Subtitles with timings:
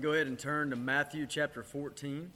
[0.00, 2.30] go ahead and turn to Matthew chapter 14.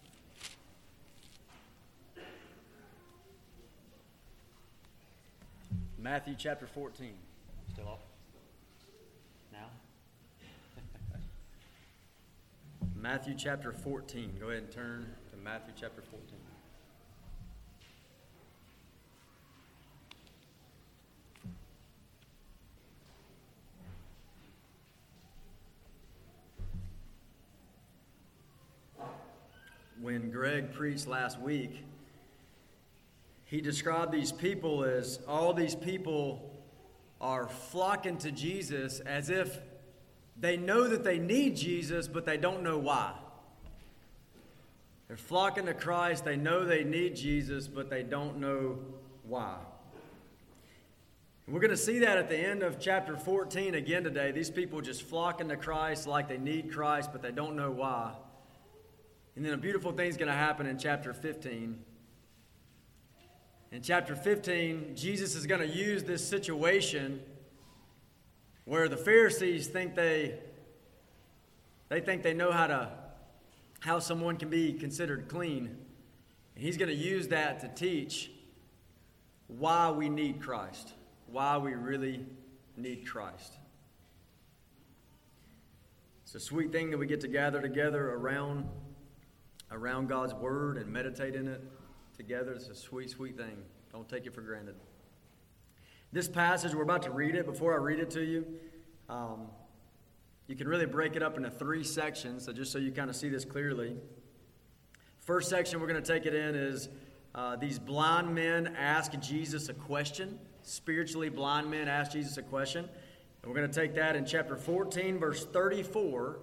[5.99, 7.15] Matthew chapter 14.
[7.73, 8.01] Still off?
[9.53, 9.67] Now?
[12.95, 14.37] Matthew chapter 14.
[14.39, 16.39] Go ahead and turn to Matthew chapter 14.
[30.01, 31.85] When Greg preached last week,
[33.47, 36.51] he described these people as all these people
[37.21, 39.59] are flocking to Jesus as if
[40.39, 43.13] they know that they need Jesus, but they don't know why.
[45.09, 46.25] They're flocking to Christ.
[46.25, 48.79] They know they need Jesus, but they don't know
[49.23, 49.57] why.
[51.49, 54.33] We're going to see that at the end of chapter 14 again today.
[54.33, 58.15] These people just flocking to Christ like they need Christ, but they don't know why.
[59.37, 61.79] And then a beautiful thing's going to happen in chapter 15.
[63.71, 67.21] In chapter 15, Jesus is going to use this situation
[68.65, 70.39] where the Pharisees think they
[71.89, 72.91] they think they know how to
[73.81, 75.77] how someone can be considered clean.
[76.55, 78.31] And he's going to use that to teach
[79.47, 80.95] why we need Christ,
[81.31, 82.25] why we really
[82.77, 83.59] need Christ.
[86.25, 88.67] It's a sweet thing that we get to gather together around
[89.71, 91.63] around God's word and meditate in it
[92.17, 92.53] together.
[92.53, 93.59] It's a sweet, sweet thing.
[93.93, 94.75] Don't take it for granted.
[96.13, 97.47] This passage, we're about to read it.
[97.47, 98.47] Before I read it to you,
[99.09, 99.49] um,
[100.47, 102.45] you can really break it up into three sections.
[102.45, 103.97] So, just so you kind of see this clearly.
[105.21, 106.89] First section we're going to take it in is
[107.35, 110.39] uh, these blind men ask Jesus a question.
[110.63, 112.89] Spiritually blind men ask Jesus a question.
[113.43, 116.39] And we're going to take that in chapter 14, verse 34,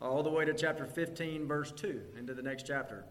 [0.00, 3.04] all the way to chapter 15, verse 2, into the next chapter.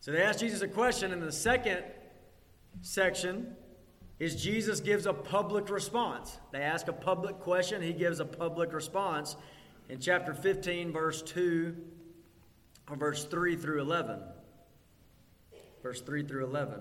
[0.00, 1.82] So they ask Jesus a question, and the second
[2.82, 3.54] section
[4.18, 6.38] is Jesus gives a public response.
[6.52, 9.36] They ask a public question, he gives a public response
[9.88, 11.76] in chapter 15, verse 2,
[12.90, 14.20] or verse 3 through 11.
[15.82, 16.80] Verse 3 through 11.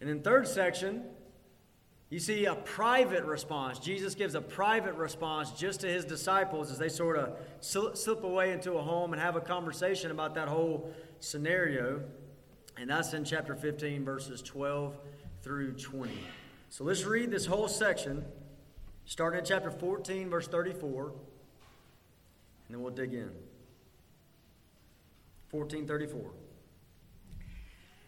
[0.00, 1.04] And in third section,
[2.14, 3.80] you see a private response.
[3.80, 8.52] Jesus gives a private response just to his disciples as they sort of slip away
[8.52, 12.00] into a home and have a conversation about that whole scenario.
[12.76, 14.96] And that's in chapter 15, verses 12
[15.42, 16.12] through 20.
[16.70, 18.24] So let's read this whole section,
[19.06, 21.14] starting in chapter 14, verse 34, and
[22.70, 23.32] then we'll dig in.
[25.50, 26.30] 1434.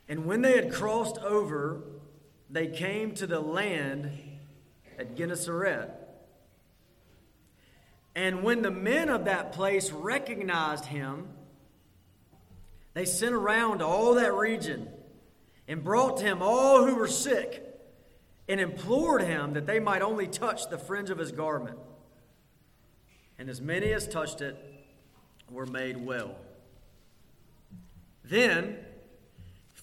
[0.09, 1.83] And when they had crossed over,
[2.51, 4.11] they came to the land
[4.99, 5.91] at Gennesaret.
[8.15, 11.29] And when the men of that place recognized him,
[12.95, 14.89] they sent around all that region
[15.69, 17.63] and brought to him all who were sick
[18.49, 21.79] and implored him that they might only touch the fringe of his garment.
[23.39, 24.57] And as many as touched it
[25.51, 26.37] were made well.
[28.25, 28.79] Then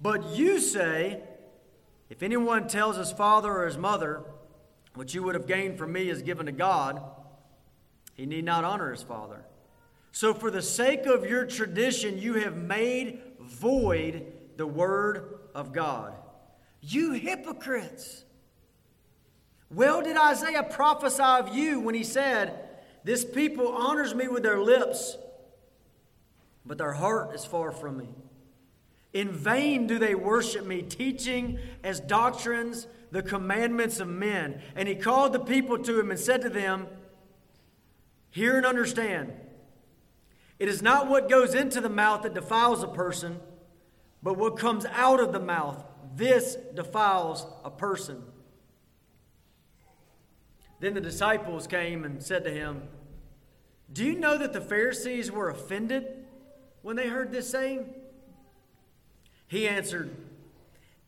[0.00, 1.22] But you say,
[2.08, 4.22] if anyone tells his father or his mother,
[4.94, 7.02] what you would have gained from me is given to God,
[8.14, 9.44] he need not honor his father.
[10.12, 16.14] So, for the sake of your tradition, you have made void the word of God.
[16.80, 18.24] You hypocrites!
[19.70, 22.58] Well, did Isaiah prophesy of you when he said,
[23.04, 25.16] This people honors me with their lips,
[26.64, 28.08] but their heart is far from me.
[29.12, 34.60] In vain do they worship me, teaching as doctrines the commandments of men.
[34.76, 36.86] And he called the people to him and said to them,
[38.30, 39.32] Hear and understand.
[40.58, 43.40] It is not what goes into the mouth that defiles a person,
[44.22, 45.84] but what comes out of the mouth
[46.16, 48.22] this defiles a person.
[50.80, 52.82] Then the disciples came and said to him,
[53.92, 56.26] Do you know that the Pharisees were offended
[56.82, 57.88] when they heard this saying?
[59.48, 60.14] He answered,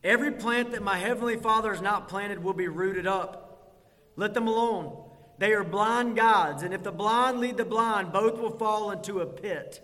[0.03, 3.77] Every plant that my heavenly Father has not planted will be rooted up.
[4.15, 4.97] Let them alone.
[5.37, 9.21] They are blind guides, and if the blind lead the blind, both will fall into
[9.21, 9.81] a pit.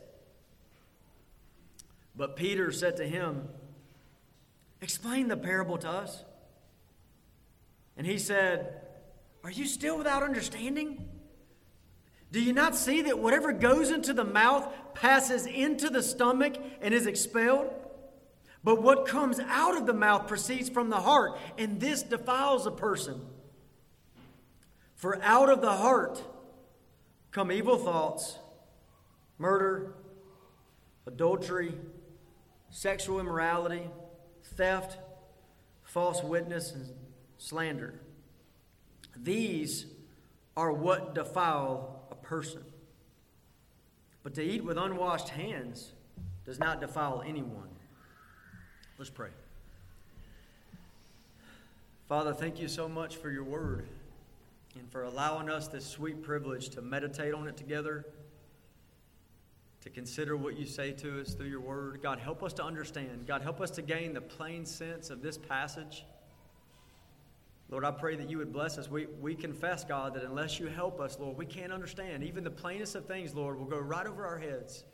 [2.16, 3.48] But Peter said to him,
[4.82, 6.24] Explain the parable to us.
[7.96, 8.82] And he said,
[9.44, 11.10] Are you still without understanding?
[12.32, 16.94] Do you not see that whatever goes into the mouth passes into the stomach and
[16.94, 17.74] is expelled?
[18.68, 22.72] But what comes out of the mouth proceeds from the heart, and this defiles a
[22.72, 23.22] person.
[24.96, 26.22] For out of the heart
[27.32, 28.38] come evil thoughts,
[29.38, 29.94] murder,
[31.06, 31.76] adultery,
[32.70, 33.84] sexual immorality,
[34.44, 34.98] theft,
[35.84, 36.90] false witness, and
[37.38, 38.02] slander.
[39.16, 39.86] These
[40.58, 42.66] are what defile a person.
[44.24, 45.94] But to eat with unwashed hands
[46.44, 47.77] does not defile anyone.
[48.98, 49.30] Let's pray.
[52.10, 53.88] Father, thank you so much for your word
[54.74, 58.08] and for allowing us this sweet privilege to meditate on it together,
[59.82, 62.00] to consider what you say to us through your word.
[62.02, 63.28] God, help us to understand.
[63.28, 66.04] God, help us to gain the plain sense of this passage.
[67.70, 68.90] Lord, I pray that you would bless us.
[68.90, 72.24] We, we confess, God, that unless you help us, Lord, we can't understand.
[72.24, 74.86] Even the plainest of things, Lord, will go right over our heads.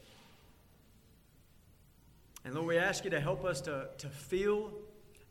[2.45, 4.71] And Lord, we ask you to help us to, to feel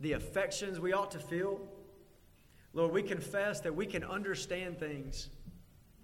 [0.01, 1.61] the affections we ought to feel.
[2.75, 5.29] Lord, we confess that we can understand things.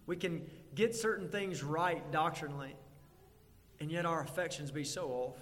[0.06, 0.42] We can
[0.74, 2.74] get certain things right doctrinally,
[3.80, 5.38] and yet our affections be so off.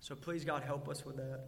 [0.00, 1.40] So please, God, help us with that.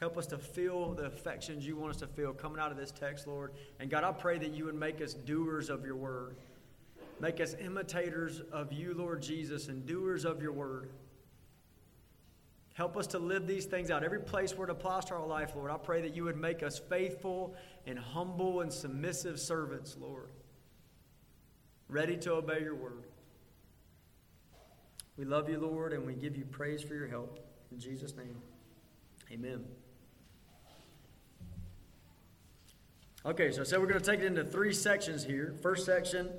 [0.00, 2.90] Help us to feel the affections you want us to feel coming out of this
[2.90, 3.52] text, Lord.
[3.80, 6.36] And God, I pray that you would make us doers of your word.
[7.20, 10.90] Make us imitators of you, Lord Jesus, and doers of your word.
[12.74, 14.02] Help us to live these things out.
[14.02, 16.62] Every place where it applies to our life, Lord, I pray that you would make
[16.62, 17.54] us faithful
[17.86, 20.30] and humble and submissive servants, Lord,
[21.88, 23.04] ready to obey your word.
[25.18, 27.38] We love you, Lord, and we give you praise for your help.
[27.70, 28.36] In Jesus' name,
[29.30, 29.66] amen.
[33.26, 35.54] Okay, so I said we're going to take it into three sections here.
[35.60, 36.30] First section,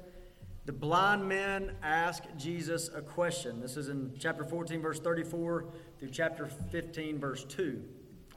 [0.65, 3.59] the blind men ask Jesus a question.
[3.59, 5.65] This is in chapter 14, verse 34
[5.99, 7.81] through chapter 15, verse 2.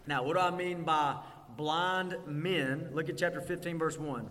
[0.06, 1.16] Now, what do I mean by
[1.56, 2.88] blind men?
[2.92, 4.30] Look at chapter 15, verse 1.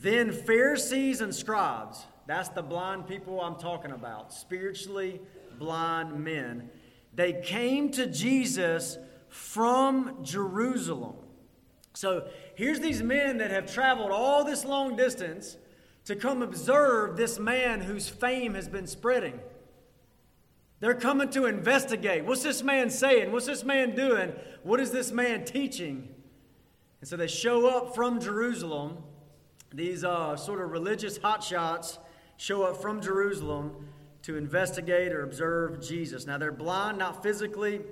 [0.00, 5.20] Then Pharisees and scribes, that's the blind people I'm talking about, spiritually
[5.58, 6.70] blind men,
[7.12, 8.96] they came to Jesus
[9.28, 11.16] from Jerusalem.
[11.94, 15.56] So here's these men that have traveled all this long distance
[16.08, 19.38] to come observe this man whose fame has been spreading.
[20.80, 22.24] They're coming to investigate.
[22.24, 23.30] What's this man saying?
[23.30, 24.32] What's this man doing?
[24.62, 26.08] What is this man teaching?
[27.02, 29.02] And so they show up from Jerusalem.
[29.70, 31.98] These uh, sort of religious hotshots
[32.38, 33.88] show up from Jerusalem
[34.22, 36.26] to investigate or observe Jesus.
[36.26, 37.82] Now, they're blind, not physically,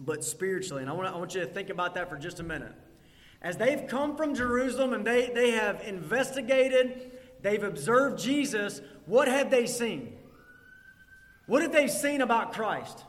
[0.00, 0.82] but spiritually.
[0.82, 2.74] And I want, I want you to think about that for just a minute.
[3.40, 8.80] As they've come from Jerusalem and they, they have investigated They've observed Jesus.
[9.06, 10.16] What have they seen?
[11.46, 13.04] What have they seen about Christ?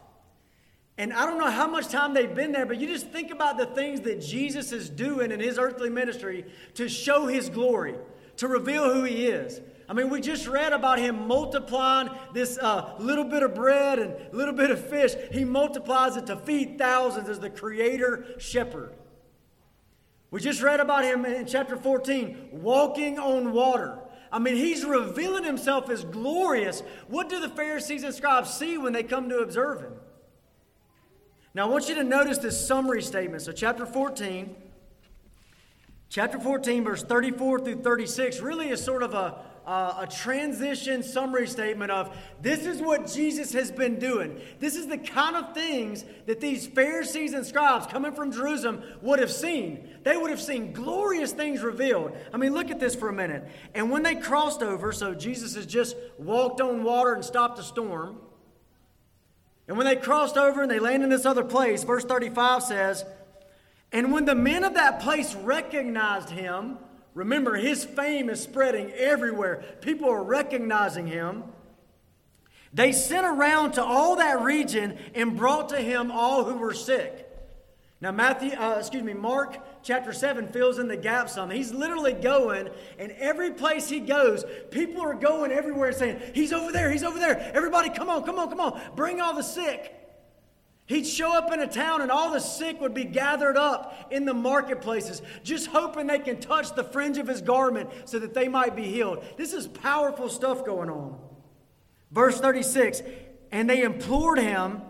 [0.98, 3.58] And I don't know how much time they've been there, but you just think about
[3.58, 7.96] the things that Jesus is doing in his earthly ministry to show his glory,
[8.38, 9.60] to reveal who he is.
[9.90, 14.16] I mean, we just read about him multiplying this uh, little bit of bread and
[14.34, 15.14] little bit of fish.
[15.32, 18.94] He multiplies it to feed thousands as the creator shepherd.
[20.32, 24.00] We just read about him in chapter 14, walking on water.
[24.34, 26.82] I mean, he's revealing himself as glorious.
[27.08, 29.94] What do the Pharisees and scribes see when they come to observe him?
[31.54, 33.44] Now, I want you to notice this summary statement.
[33.44, 34.56] So, chapter 14,
[36.10, 41.48] chapter 14, verse 34 through 36, really is sort of a uh, a transition summary
[41.48, 44.40] statement of this is what Jesus has been doing.
[44.60, 49.20] This is the kind of things that these Pharisees and scribes coming from Jerusalem would
[49.20, 49.88] have seen.
[50.04, 52.16] They would have seen glorious things revealed.
[52.34, 53.48] I mean, look at this for a minute.
[53.74, 57.64] And when they crossed over, so Jesus has just walked on water and stopped a
[57.64, 58.18] storm.
[59.68, 63.06] And when they crossed over and they landed in this other place, verse 35 says,
[63.94, 66.80] And when the men of that place recognized him,
[67.14, 69.64] Remember, his fame is spreading everywhere.
[69.82, 71.44] People are recognizing him.
[72.74, 77.30] They sent around to all that region and brought to him all who were sick.
[78.02, 81.50] Now, Matthew, uh, excuse me, Mark chapter 7 fills in the gap some.
[81.50, 86.72] He's literally going, and every place he goes, people are going everywhere saying, He's over
[86.72, 87.52] there, he's over there.
[87.54, 88.82] Everybody, come on, come on, come on.
[88.96, 90.03] Bring all the sick.
[90.94, 94.26] He'd show up in a town and all the sick would be gathered up in
[94.26, 98.48] the marketplaces, just hoping they can touch the fringe of his garment so that they
[98.48, 99.26] might be healed.
[99.36, 101.18] This is powerful stuff going on.
[102.12, 103.02] Verse 36
[103.52, 104.84] And they implored him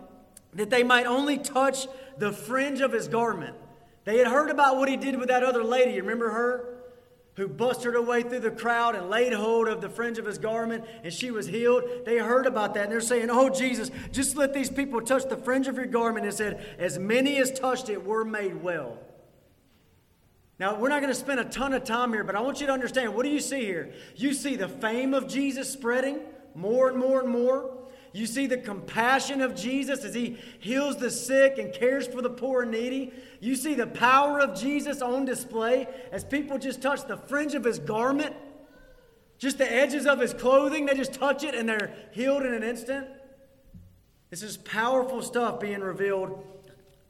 [0.52, 1.86] that they might only touch
[2.18, 3.56] the fringe of his garment.
[4.04, 5.98] They had heard about what he did with that other lady.
[5.98, 6.83] Remember her?
[7.36, 10.38] Who busted her way through the crowd and laid hold of the fringe of his
[10.38, 11.82] garment and she was healed.
[12.04, 15.36] They heard about that and they're saying, Oh, Jesus, just let these people touch the
[15.36, 16.26] fringe of your garment.
[16.26, 18.98] And said, As many as touched it were made well.
[20.58, 22.68] Now, we're not going to spend a ton of time here, but I want you
[22.68, 23.92] to understand what do you see here?
[24.14, 26.20] You see the fame of Jesus spreading
[26.54, 27.83] more and more and more.
[28.14, 32.30] You see the compassion of Jesus as he heals the sick and cares for the
[32.30, 33.12] poor and needy.
[33.40, 37.64] You see the power of Jesus on display as people just touch the fringe of
[37.64, 38.36] his garment,
[39.36, 40.86] just the edges of his clothing.
[40.86, 43.08] They just touch it and they're healed in an instant.
[44.30, 46.40] This is powerful stuff being revealed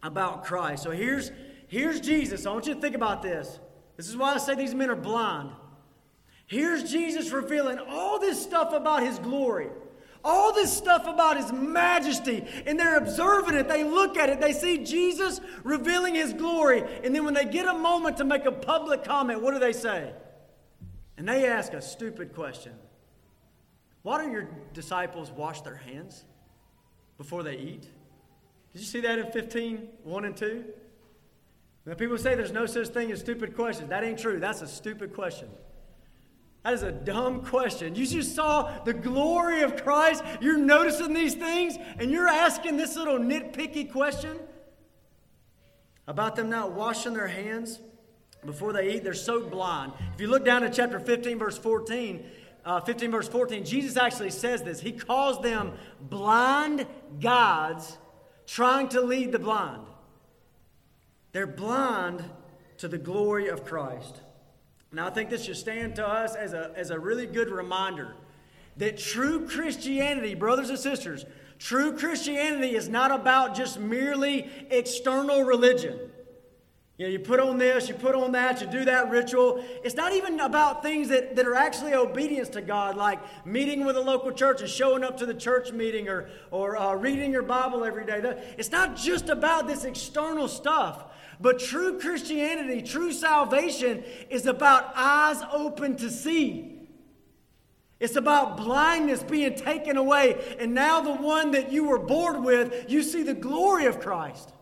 [0.02, 0.84] about Christ.
[0.84, 1.30] So here's,
[1.68, 2.46] here's Jesus.
[2.46, 3.58] I want you to think about this.
[3.98, 5.50] This is why I say these men are blind.
[6.46, 9.68] Here's Jesus revealing all this stuff about his glory
[10.24, 13.68] all this stuff about his majesty, and they're observing it.
[13.68, 14.40] They look at it.
[14.40, 16.82] They see Jesus revealing his glory.
[17.04, 19.72] And then when they get a moment to make a public comment, what do they
[19.72, 20.12] say?
[21.16, 22.72] And they ask a stupid question
[24.02, 26.24] Why don't your disciples wash their hands
[27.18, 27.82] before they eat?
[28.72, 30.64] Did you see that in 15, 1 and 2?
[31.86, 33.90] Now, people say there's no such thing as stupid questions.
[33.90, 34.40] That ain't true.
[34.40, 35.48] That's a stupid question.
[36.64, 37.94] That is a dumb question.
[37.94, 40.24] You just saw the glory of Christ.
[40.40, 44.38] You're noticing these things, and you're asking this little nitpicky question
[46.06, 47.80] about them not washing their hands
[48.46, 49.04] before they eat.
[49.04, 49.92] They're so blind.
[50.14, 52.24] If you look down at chapter 15, verse 14,
[52.64, 54.80] uh, 15, verse 14, Jesus actually says this.
[54.80, 56.86] He calls them blind
[57.20, 57.98] gods
[58.46, 59.82] trying to lead the blind.
[61.32, 62.24] They're blind
[62.78, 64.20] to the glory of Christ.
[64.94, 68.14] Now, I think this should stand to us as a, as a really good reminder
[68.76, 71.24] that true Christianity, brothers and sisters,
[71.58, 75.98] true Christianity is not about just merely external religion.
[76.96, 79.64] You know, you put on this, you put on that, you do that ritual.
[79.82, 83.96] It's not even about things that, that are actually obedience to God, like meeting with
[83.96, 87.42] a local church and showing up to the church meeting or, or uh, reading your
[87.42, 88.20] Bible every day.
[88.56, 91.06] It's not just about this external stuff.
[91.40, 96.74] But true Christianity, true salvation, is about eyes open to see.
[98.00, 100.56] It's about blindness being taken away.
[100.58, 104.52] And now, the one that you were born with, you see the glory of Christ.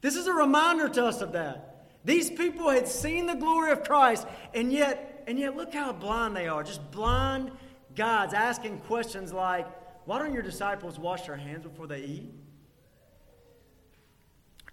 [0.00, 1.88] This is a reminder to us of that.
[2.04, 6.36] These people had seen the glory of Christ, and yet, and yet, look how blind
[6.36, 6.62] they are.
[6.62, 7.50] Just blind
[7.96, 9.66] gods asking questions like,
[10.06, 12.30] Why don't your disciples wash their hands before they eat?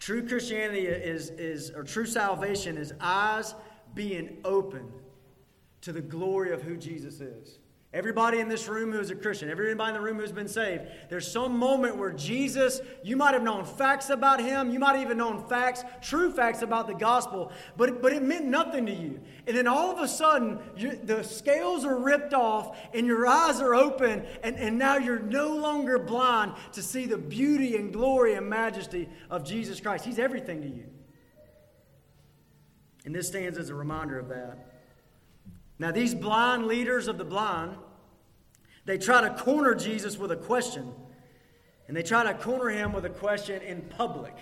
[0.02, 3.54] True Christianity is, is, or true salvation is eyes
[3.94, 4.92] being open
[5.82, 7.60] to the glory of who Jesus is.
[7.94, 11.30] Everybody in this room who's a Christian, everybody in the room who's been saved, there's
[11.30, 15.18] some moment where Jesus, you might have known facts about him, you might have even
[15.18, 19.20] known facts, true facts about the gospel, but, but it meant nothing to you.
[19.46, 23.60] And then all of a sudden, you, the scales are ripped off and your eyes
[23.60, 28.36] are open, and, and now you're no longer blind to see the beauty and glory
[28.36, 30.06] and majesty of Jesus Christ.
[30.06, 30.86] He's everything to you.
[33.04, 34.71] And this stands as a reminder of that.
[35.82, 37.76] Now, these blind leaders of the blind,
[38.86, 40.94] they try to corner Jesus with a question.
[41.88, 44.36] And they try to corner him with a question in public.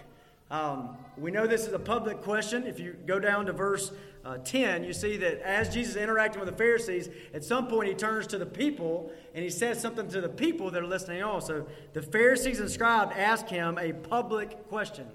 [0.51, 2.67] Um, we know this is a public question.
[2.67, 3.93] If you go down to verse
[4.25, 7.87] uh, 10, you see that as Jesus is interacting with the Pharisees, at some point
[7.87, 11.23] he turns to the people and he says something to the people that are listening
[11.23, 11.41] on.
[11.41, 15.07] So the Pharisees and scribes ask him a public question.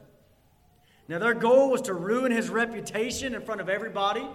[1.07, 4.27] Now, their goal was to ruin his reputation in front of everybody.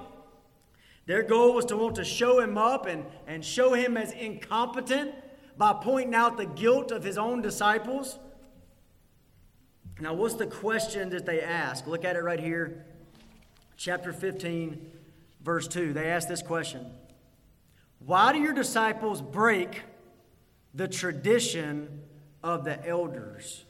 [1.10, 5.12] Their goal was to want to show him up and, and show him as incompetent
[5.58, 8.20] by pointing out the guilt of his own disciples.
[10.00, 11.88] Now, what's the question that they ask?
[11.88, 12.86] Look at it right here,
[13.76, 14.92] chapter 15,
[15.42, 15.94] verse 2.
[15.94, 16.86] They ask this question
[18.06, 19.82] Why do your disciples break
[20.76, 22.04] the tradition
[22.44, 23.66] of the elders?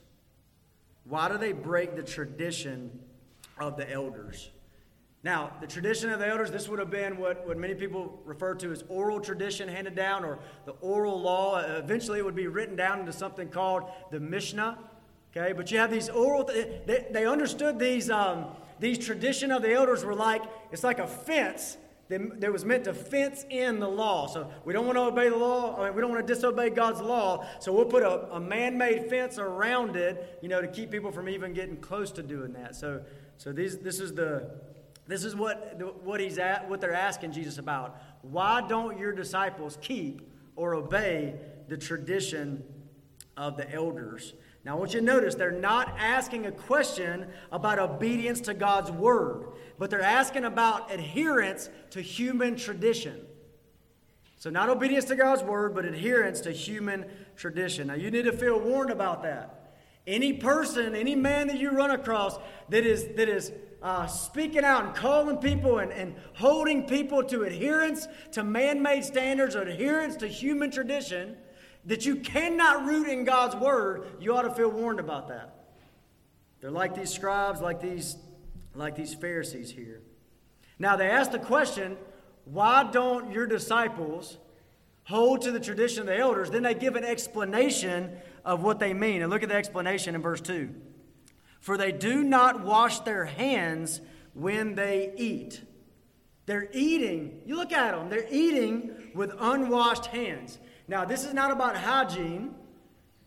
[1.06, 3.00] Why do they break the tradition
[3.58, 4.50] of the elders?
[5.22, 8.56] Now, the tradition of the elders, this would have been what, what many people refer
[8.56, 11.60] to as oral tradition handed down or the oral law.
[11.60, 14.78] Eventually, it would be written down into something called the Mishnah.
[15.36, 18.46] Okay, but you have these oral, they, they understood these, um,
[18.80, 22.94] these tradition of the elders were like, it's like a fence that was meant to
[22.94, 24.26] fence in the law.
[24.26, 25.80] So we don't want to obey the law.
[25.80, 27.46] I mean, we don't want to disobey God's law.
[27.60, 31.30] So we'll put a, a man-made fence around it, you know, to keep people from
[31.30, 32.76] even getting close to doing that.
[32.76, 33.02] So,
[33.38, 34.50] so these, this is the,
[35.10, 38.00] this is what what he's at, what they're asking Jesus about.
[38.22, 40.22] Why don't your disciples keep
[40.56, 41.34] or obey
[41.68, 42.64] the tradition
[43.36, 44.34] of the elders?
[44.64, 48.92] Now, I want you to notice they're not asking a question about obedience to God's
[48.92, 49.48] word,
[49.80, 53.26] but they're asking about adherence to human tradition.
[54.38, 57.88] So, not obedience to God's word, but adherence to human tradition.
[57.88, 59.74] Now, you need to feel warned about that.
[60.06, 62.38] Any person, any man that you run across
[62.70, 67.44] that is, that is uh, speaking out and calling people and, and holding people to
[67.44, 71.38] adherence to man made standards or adherence to human tradition,
[71.86, 75.56] that you cannot root in God's word, you ought to feel warned about that.
[76.60, 78.18] They're like these scribes, like these,
[78.76, 80.02] like these Pharisees here.
[80.78, 81.98] Now they ask the question,
[82.46, 84.38] why don't your disciples
[85.04, 86.50] hold to the tradition of the elders?
[86.50, 88.12] Then they give an explanation
[88.44, 89.22] of what they mean.
[89.22, 90.70] And look at the explanation in verse 2.
[91.60, 94.02] For they do not wash their hands
[94.34, 95.62] when they eat.
[96.46, 100.58] They're eating, you look at them, they're eating with unwashed hands.
[100.88, 102.56] Now, this is not about hygiene.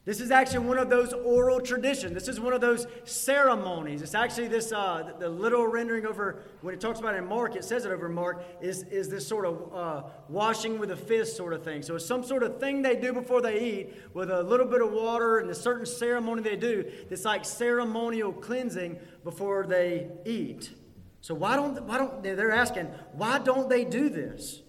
[0.04, 2.12] This is actually one of those oral traditions.
[2.12, 4.02] This is one of those ceremonies.
[4.02, 7.54] It's actually this, uh, the, literal rendering over, when it talks about it in Mark,
[7.54, 11.36] it says it over Mark, is, is this sort of uh, washing with a fist
[11.36, 11.82] sort of thing.
[11.82, 14.82] So it's some sort of thing they do before they eat with a little bit
[14.82, 16.84] of water and a certain ceremony they do.
[17.08, 20.72] It's like ceremonial cleansing before they eat.
[21.20, 24.62] So why don't, why don't, they're asking, why don't they do this?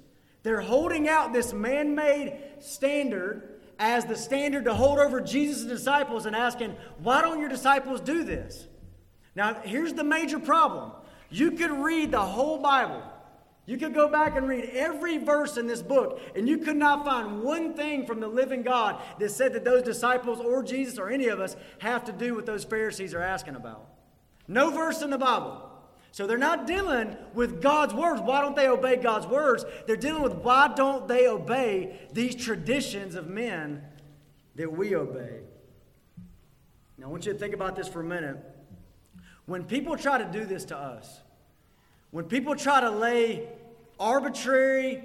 [0.44, 3.53] They're holding out this man made standard
[3.84, 8.24] as the standard to hold over Jesus' disciples and asking, why don't your disciples do
[8.24, 8.66] this?
[9.36, 10.94] Now, here's the major problem.
[11.30, 13.04] You could read the whole Bible.
[13.66, 17.04] You could go back and read every verse in this book, and you could not
[17.04, 21.10] find one thing from the living God that said that those disciples or Jesus or
[21.10, 23.86] any of us have to do what those Pharisees are asking about.
[24.48, 25.62] No verse in the Bible.
[26.14, 28.22] So they're not dealing with God's words.
[28.22, 29.66] Why don't they obey God's words?
[29.88, 33.82] They're dealing with why don't they obey these traditions of men
[34.54, 35.40] that we obey.
[37.00, 38.38] Now, I want you to think about this for a minute.
[39.48, 41.20] When people try to do this to us,
[42.12, 43.50] when people try to lay
[44.00, 45.04] arbitrary,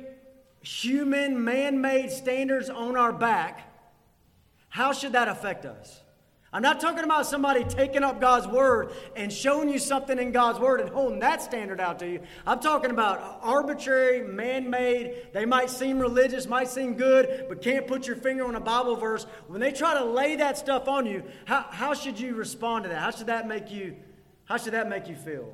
[0.61, 3.73] human, man made standards on our back,
[4.69, 6.03] how should that affect us?
[6.51, 10.59] I'm not talking about somebody taking up God's word and showing you something in God's
[10.59, 12.21] word and holding that standard out to you.
[12.47, 17.87] I'm talking about arbitrary, man made, they might seem religious, might seem good, but can't
[17.87, 19.27] put your finger on a Bible verse.
[19.47, 22.89] When they try to lay that stuff on you, how, how should you respond to
[22.89, 22.99] that?
[22.99, 23.97] How should that make you,
[24.47, 25.53] how should that make you feel?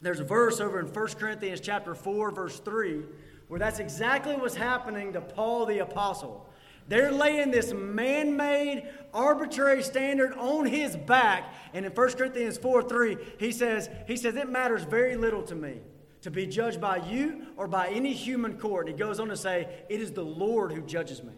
[0.00, 3.02] There's a verse over in 1 Corinthians chapter 4, verse 3,
[3.46, 6.48] where that's exactly what's happening to Paul the Apostle.
[6.88, 11.54] They're laying this man made, arbitrary standard on his back.
[11.72, 15.54] And in 1 Corinthians 4 3, he says, he says, It matters very little to
[15.54, 15.80] me
[16.22, 18.86] to be judged by you or by any human court.
[18.86, 21.32] And he goes on to say, It is the Lord who judges me.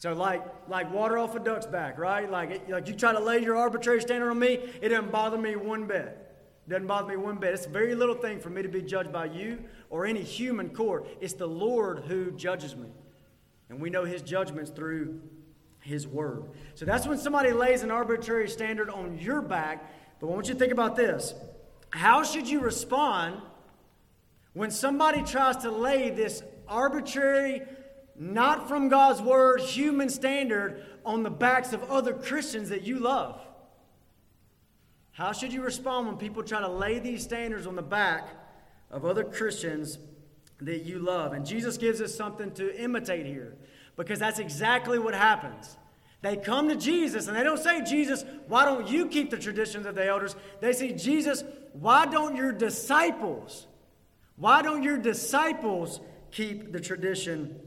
[0.00, 2.30] So, like, like water off a duck's back, right?
[2.30, 5.56] Like, like you try to lay your arbitrary standard on me, it doesn't bother me
[5.56, 6.16] one bit.
[6.66, 7.52] It doesn't bother me one bit.
[7.52, 10.70] It's a very little thing for me to be judged by you or any human
[10.70, 11.06] court.
[11.20, 12.88] It's the Lord who judges me.
[13.70, 15.20] And we know his judgments through
[15.78, 16.44] his word.
[16.74, 19.88] So that's when somebody lays an arbitrary standard on your back.
[20.18, 21.32] But I want you to think about this.
[21.90, 23.40] How should you respond
[24.52, 27.62] when somebody tries to lay this arbitrary,
[28.16, 33.40] not from God's word, human standard on the backs of other Christians that you love?
[35.12, 38.28] How should you respond when people try to lay these standards on the back
[38.90, 39.98] of other Christians
[40.62, 41.32] that you love.
[41.32, 43.56] And Jesus gives us something to imitate here
[43.96, 45.76] because that's exactly what happens.
[46.22, 49.86] They come to Jesus and they don't say, Jesus, why don't you keep the traditions
[49.86, 50.36] of the elders?
[50.60, 53.66] They say, Jesus, why don't your disciples,
[54.36, 57.58] why don't your disciples keep the tradition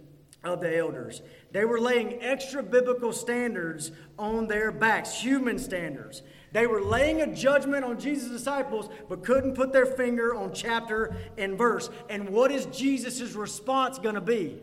[0.43, 1.21] of the elders?
[1.51, 6.21] They were laying extra biblical standards on their backs, human standards.
[6.53, 11.15] They were laying a judgment on Jesus' disciples, but couldn't put their finger on chapter
[11.37, 11.89] and verse.
[12.09, 14.59] And what is Jesus' response going to be?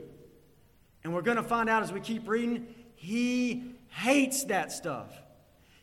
[1.02, 2.66] And we're going to find out as we keep reading.
[2.94, 5.12] He hates that stuff,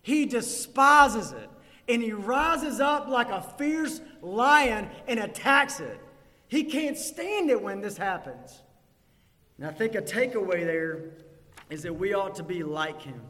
[0.02, 1.50] he despises it.
[1.90, 5.98] And he rises up like a fierce lion and attacks it.
[6.50, 8.62] He can't stand it when this happens.
[9.58, 11.12] And I think a takeaway there
[11.70, 13.22] is that we ought to be like him.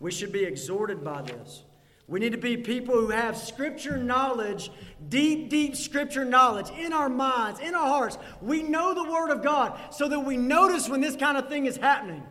[0.00, 1.64] We should be exhorted by this.
[2.08, 4.70] We need to be people who have scripture knowledge,
[5.10, 8.16] deep, deep scripture knowledge in our minds, in our hearts.
[8.40, 11.66] We know the Word of God so that we notice when this kind of thing
[11.66, 12.22] is happening.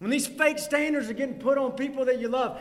[0.00, 2.60] When these fake standards are getting put on people that you love,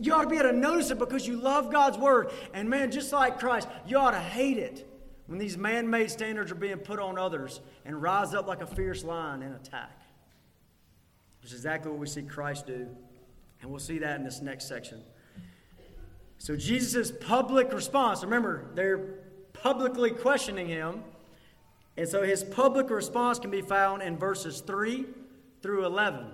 [0.00, 2.30] you ought to be able to notice it because you love God's Word.
[2.54, 4.88] And man, just like Christ, you ought to hate it
[5.26, 8.66] when these man made standards are being put on others and rise up like a
[8.66, 10.00] fierce lion and attack.
[11.42, 12.88] Which is exactly what we see Christ do.
[13.60, 15.02] And we'll see that in this next section.
[16.38, 19.18] So Jesus' public response, remember, they're
[19.52, 21.02] publicly questioning him.
[21.96, 25.04] And so his public response can be found in verses 3
[25.62, 26.26] through 11.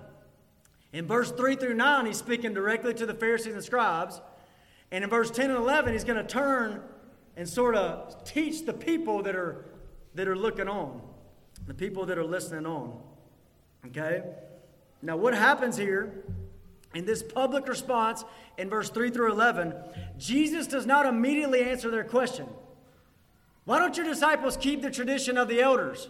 [0.93, 4.21] In verse 3 through 9, he's speaking directly to the Pharisees and scribes.
[4.91, 6.81] And in verse 10 and 11, he's going to turn
[7.35, 9.65] and sort of teach the people that are,
[10.13, 11.01] that are looking on,
[11.65, 13.01] the people that are listening on.
[13.87, 14.23] Okay?
[15.01, 16.23] Now, what happens here
[16.95, 18.23] in this public response
[18.57, 19.73] in verse 3 through 11,
[20.17, 22.47] Jesus does not immediately answer their question.
[23.65, 26.09] Why don't your disciples keep the tradition of the elders?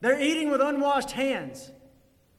[0.00, 1.70] They're eating with unwashed hands.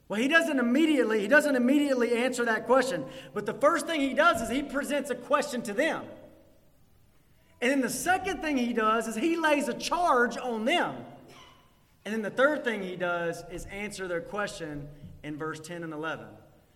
[0.08, 3.06] Well, he doesn't immediately, he doesn't immediately answer that question.
[3.32, 6.04] But the first thing he does is he presents a question to them.
[7.62, 10.96] And then the second thing he does is he lays a charge on them.
[12.04, 14.86] And then the third thing he does is answer their question
[15.22, 16.26] in verse 10 and 11.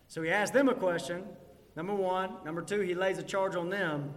[0.08, 1.22] So he asks them a question,
[1.76, 2.30] number one.
[2.44, 4.12] Number two, he lays a charge on them.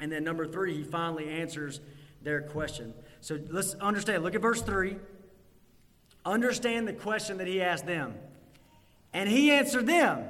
[0.00, 1.80] And then number three, he finally answers
[2.22, 2.92] their question.
[3.20, 4.24] So let's understand.
[4.24, 4.96] Look at verse 3.
[6.24, 8.14] Understand the question that he asked them.
[9.12, 10.24] And he answered them,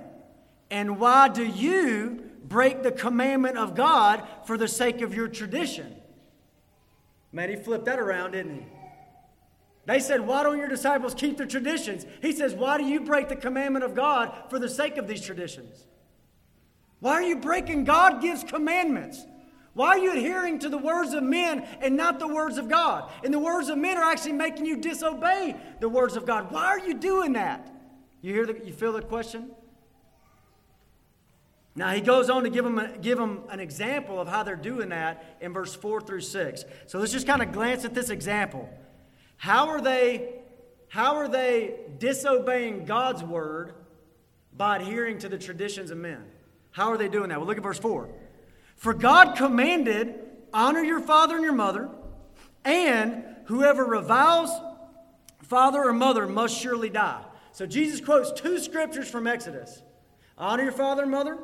[0.71, 5.97] And why do you break the commandment of God for the sake of your tradition?
[7.33, 8.67] Man, he flipped that around, didn't he?
[9.87, 12.05] They said, Why don't your disciples keep the traditions?
[12.21, 15.25] He says, Why do you break the commandment of God for the sake of these
[15.25, 15.87] traditions?
[17.01, 17.85] Why are you breaking?
[17.85, 19.25] God gives commandments.
[19.75, 23.13] Why are you adhering to the words of men and not the words of God?
[23.23, 26.51] And the words of men are actually making you disobey the words of God.
[26.51, 27.71] Why are you doing that?
[28.23, 29.51] You hear the, you feel the question?
[31.77, 34.57] Now he goes on to give them, a, give them an example of how they're
[34.57, 36.65] doing that in verse 4 through 6.
[36.87, 38.71] So let's just kind of glance at this example.
[39.37, 40.37] How are they
[40.89, 43.75] how are they disobeying God's word
[44.57, 46.25] by adhering to the traditions of men?
[46.71, 47.39] How are they doing that?
[47.39, 48.09] Well, look at verse 4.
[48.77, 50.15] For God commanded,
[50.53, 51.91] honor your father and your mother,
[52.65, 54.51] and whoever reviles
[55.43, 57.23] father or mother must surely die.
[57.53, 59.83] So Jesus quotes two scriptures from Exodus
[60.39, 61.39] honor your father and mother,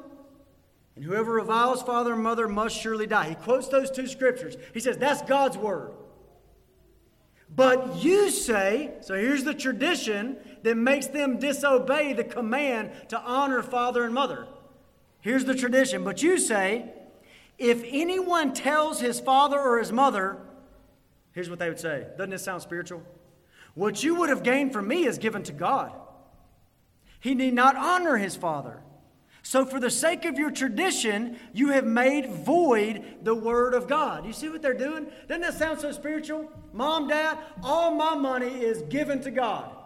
[0.95, 3.31] and whoever reviles father and mother must surely die.
[3.31, 4.57] He quotes those two scriptures.
[4.75, 5.93] He says, That's God's word.
[7.55, 13.63] But you say, so here's the tradition that makes them disobey the command to honor
[13.63, 14.47] father and mother.
[15.21, 16.03] Here's the tradition.
[16.03, 16.93] But you say,
[17.59, 20.39] if anyone tells his father or his mother,
[21.33, 22.07] here's what they would say.
[22.17, 23.03] Doesn't this sound spiritual?
[23.75, 25.93] What you would have gained from me is given to God.
[27.21, 28.83] He need not honor his father.
[29.45, 34.25] So, for the sake of your tradition, you have made void the word of God.
[34.25, 35.09] You see what they're doing?
[35.27, 36.49] Doesn't that sound so spiritual?
[36.73, 39.77] Mom, dad, all my money is given to God.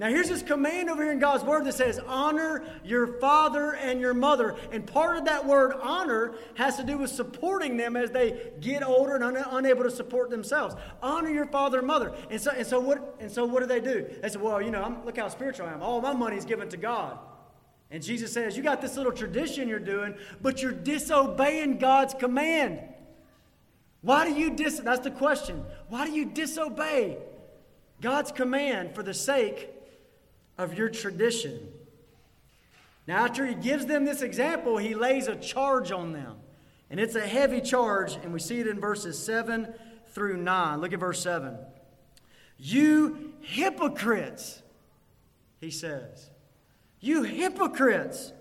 [0.00, 4.00] Now, here's this command over here in God's word that says, honor your father and
[4.00, 4.56] your mother.
[4.72, 8.82] And part of that word honor has to do with supporting them as they get
[8.82, 10.74] older and un- unable to support themselves.
[11.02, 12.14] Honor your father and mother.
[12.30, 14.06] And so, and so, what, and so what do they do?
[14.22, 15.82] They say, well, you know, I'm, look how spiritual I am.
[15.82, 17.18] All my money is given to God.
[17.90, 22.80] And Jesus says, You got this little tradition you're doing, but you're disobeying God's command.
[24.02, 25.64] Why do you dis that's the question.
[25.88, 27.18] Why do you disobey
[28.00, 29.70] God's command for the sake
[30.56, 31.68] of your tradition?
[33.06, 36.36] Now, after he gives them this example, he lays a charge on them.
[36.90, 39.72] And it's a heavy charge, and we see it in verses 7
[40.08, 40.80] through 9.
[40.80, 41.56] Look at verse 7.
[42.58, 44.62] You hypocrites,
[45.60, 46.29] he says.
[47.00, 48.32] You hypocrites!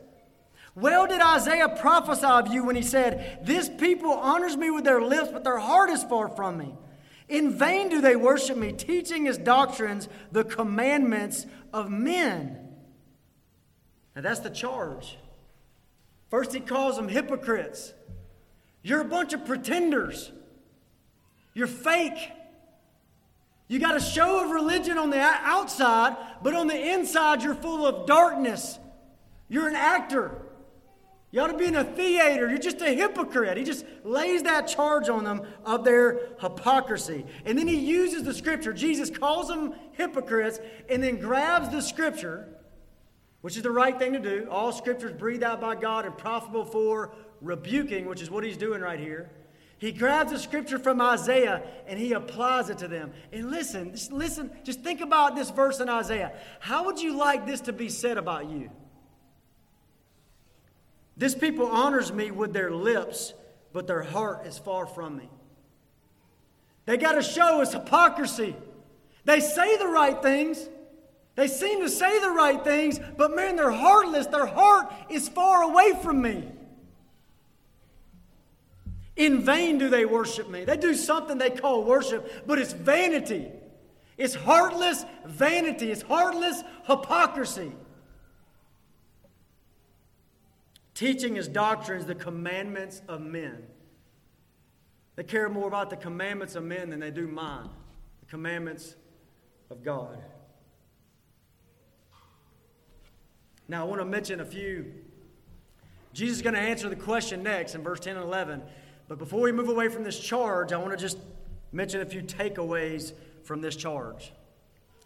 [0.76, 5.02] Well did Isaiah prophesy of you when he said, This people honors me with their
[5.02, 6.74] lips, but their heart is far from me.
[7.28, 12.58] In vain do they worship me, teaching as doctrines the commandments of men.
[14.16, 15.18] Now that's the charge.
[16.30, 17.94] First, he calls them hypocrites.
[18.84, 20.32] You're a bunch of pretenders.
[21.54, 22.32] You're fake.
[23.70, 27.88] You got a show of religion on the outside, but on the inside, you're full
[27.88, 28.78] of darkness.
[29.48, 30.32] You're an actor.
[31.32, 32.50] You ought to be in a theater.
[32.50, 33.56] You're just a hypocrite.
[33.56, 37.26] He just lays that charge on them of their hypocrisy.
[37.46, 38.74] And then he uses the scripture.
[38.74, 42.50] Jesus calls them hypocrites and then grabs the scripture
[43.42, 44.48] which is the right thing to do.
[44.50, 48.82] All scriptures breathed out by God and profitable for rebuking, which is what he's doing
[48.82, 49.30] right here.
[49.80, 53.14] He grabs a scripture from Isaiah and he applies it to them.
[53.32, 56.34] And listen, just listen, just think about this verse in Isaiah.
[56.60, 58.70] How would you like this to be said about you?
[61.16, 63.34] This people honors me with their lips,
[63.72, 65.30] but their heart is far from me.
[66.86, 68.56] They got to show us hypocrisy.
[69.24, 70.68] They say the right things.
[71.36, 74.28] They seem to say the right things, but man, they're heartless.
[74.28, 76.44] Their heart is far away from me.
[79.20, 80.64] In vain do they worship me.
[80.64, 83.50] They do something they call worship, but it's vanity.
[84.18, 85.92] It's heartless vanity.
[85.92, 87.74] It's heartless hypocrisy.
[90.94, 93.68] Teaching as doctrines the commandments of men.
[95.18, 97.70] They care more about the commandments of men than they do mine,
[98.22, 98.96] the commandments
[99.70, 100.18] of God.
[103.68, 104.94] Now, I want to mention a few.
[106.14, 108.64] Jesus is going to answer the question next in verse 10 and 11.
[109.10, 111.18] But before we move away from this charge, I want to just
[111.72, 114.32] mention a few takeaways from this charge.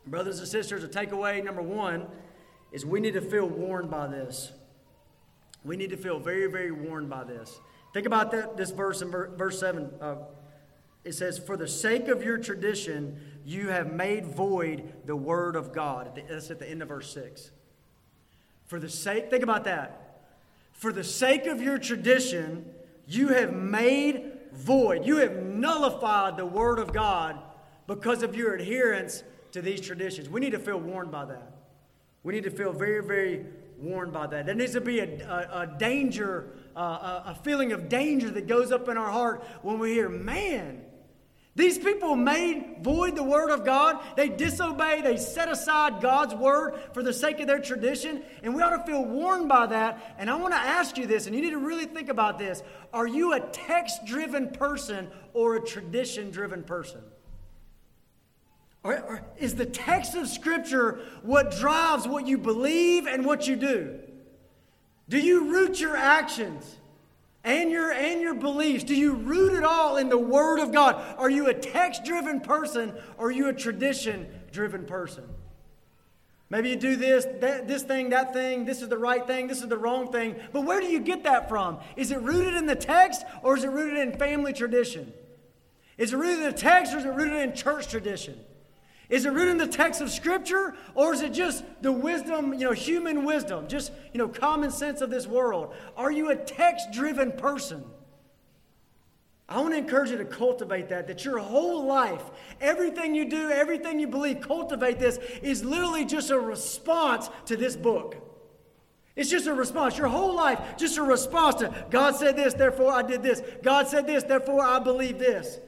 [0.06, 2.08] Brothers and sisters, a takeaway number one
[2.74, 4.52] is we need to feel warned by this.
[5.64, 7.58] We need to feel very, very warned by this.
[7.94, 9.90] Think about that, this verse in verse 7.
[10.02, 10.16] Uh,
[11.06, 15.72] it says, For the sake of your tradition, you have made void the word of
[15.72, 16.22] God.
[16.28, 17.52] That's at the end of verse 6.
[18.66, 20.26] For the sake, think about that.
[20.74, 22.66] For the sake of your tradition,
[23.08, 27.40] you have made void, you have nullified the Word of God
[27.88, 30.30] because of your adherence to these traditions.
[30.30, 31.54] We need to feel warned by that.
[32.24, 33.46] We need to feel very, very
[33.78, 34.46] warned by that.
[34.46, 38.72] There needs to be a, a, a danger, uh, a feeling of danger that goes
[38.72, 40.82] up in our heart when we hear, man,
[41.56, 44.00] these people made void the word of God.
[44.16, 48.24] They disobey, they set aside God's word for the sake of their tradition.
[48.42, 50.16] And we ought to feel warned by that.
[50.18, 52.64] And I want to ask you this, and you need to really think about this.
[52.92, 57.02] Are you a text driven person or a tradition driven person?
[58.84, 63.56] Or, or is the text of Scripture what drives what you believe and what you
[63.56, 64.00] do?
[65.08, 66.78] Do you root your actions?
[67.44, 68.84] And your and your beliefs.
[68.84, 71.02] Do you root it all in the word of god?
[71.18, 72.94] Are you a text driven person?
[73.18, 75.26] Or are you a tradition driven person?
[76.50, 79.62] Maybe you do this that, this thing that thing this is the right thing this
[79.62, 80.36] is the wrong thing.
[80.52, 81.80] But where do you get that from?
[81.96, 85.12] Is it rooted in the text or is it rooted in family tradition?
[85.98, 88.40] Is it rooted in the text or is it rooted in church tradition
[89.10, 92.62] is it rooted in the text of Scripture, or is it just the wisdom, you
[92.62, 95.74] know, human wisdom, just, you know, common sense of this world?
[95.98, 97.84] Are you a text driven person?
[99.50, 102.24] I want to encourage you to cultivate that, that your whole life,
[102.62, 107.76] everything you do, everything you believe, cultivate this, is literally just a response to this
[107.76, 108.16] book.
[109.16, 109.98] It's just a response.
[109.98, 113.42] Your whole life, just a response to God said this, therefore I did this.
[113.62, 115.60] God said this, therefore I believe this.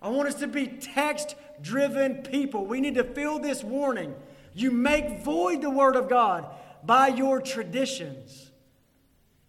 [0.00, 2.66] I want us to be text driven people.
[2.66, 4.14] We need to feel this warning.
[4.54, 6.46] You make void the Word of God
[6.84, 8.50] by your traditions.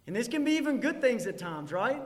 [0.06, 2.02] And this can be even good things at times, right?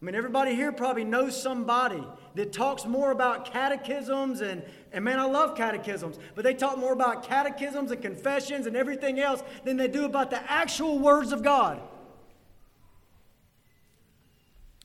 [0.00, 2.02] I mean, everybody here probably knows somebody
[2.34, 6.92] that talks more about catechisms and, and man, I love catechisms, but they talk more
[6.92, 11.42] about catechisms and confessions and everything else than they do about the actual words of
[11.42, 11.82] God.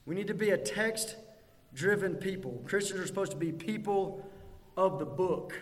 [0.06, 1.16] We need to be a text
[1.76, 2.62] driven people.
[2.66, 4.26] Christians are supposed to be people
[4.78, 5.62] of the book.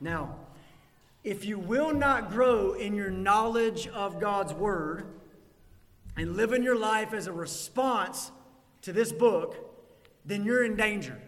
[0.00, 0.36] Now,
[1.24, 5.06] if you will not grow in your knowledge of God's Word
[6.16, 8.30] and live in your life as a response
[8.82, 9.56] to this book,
[10.24, 11.20] then you're in danger.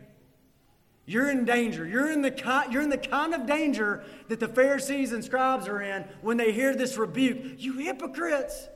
[1.06, 1.86] You're in danger.
[1.86, 5.80] You're in, the, you're in the kind of danger that the Pharisees and scribes are
[5.80, 7.54] in when they hear this rebuke.
[7.56, 8.68] You hypocrites!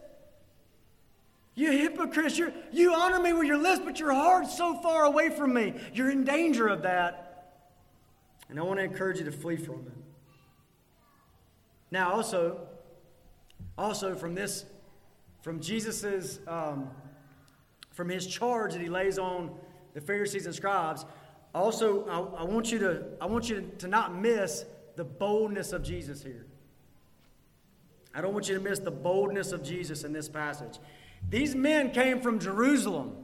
[1.55, 5.29] You hypocrites, you you honor me with your lips, but your heart's so far away
[5.29, 5.75] from me.
[5.93, 7.29] You're in danger of that.
[8.49, 9.93] And I want to encourage you to flee from it.
[11.91, 12.67] Now, also,
[13.77, 14.65] also from this,
[15.43, 16.91] from Jesus's, um,
[17.91, 19.55] from his charge that he lays on
[19.93, 21.05] the Pharisees and scribes,
[21.55, 24.65] also I, I want you to I want you to, to not miss
[24.97, 26.47] the boldness of Jesus here.
[28.15, 30.79] I don't want you to miss the boldness of Jesus in this passage.
[31.29, 33.17] These men came from Jerusalem.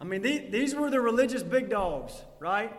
[0.00, 2.72] I mean, these were the religious big dogs, right?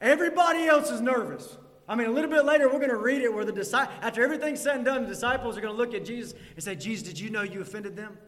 [0.00, 1.56] Everybody else is nervous.
[1.88, 4.22] I mean, a little bit later, we're going to read it where the disciples, after
[4.22, 7.08] everything's said and done, the disciples are going to look at Jesus and say, Jesus,
[7.08, 8.18] did you know you offended them?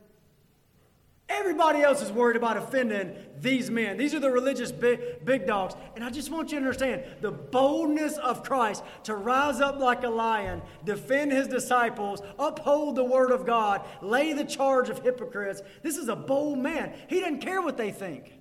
[1.30, 3.96] Everybody else is worried about offending these men.
[3.96, 5.74] These are the religious big, big dogs.
[5.94, 10.02] And I just want you to understand the boldness of Christ to rise up like
[10.02, 15.62] a lion, defend his disciples, uphold the word of God, lay the charge of hypocrites.
[15.84, 16.92] This is a bold man.
[17.08, 18.32] He doesn't care what they think.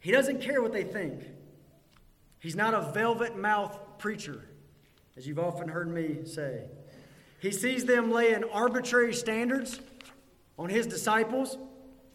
[0.00, 1.22] He doesn't care what they think.
[2.40, 4.44] He's not a velvet mouth preacher,
[5.16, 6.64] as you've often heard me say.
[7.38, 9.80] He sees them laying arbitrary standards
[10.58, 11.58] on his disciples.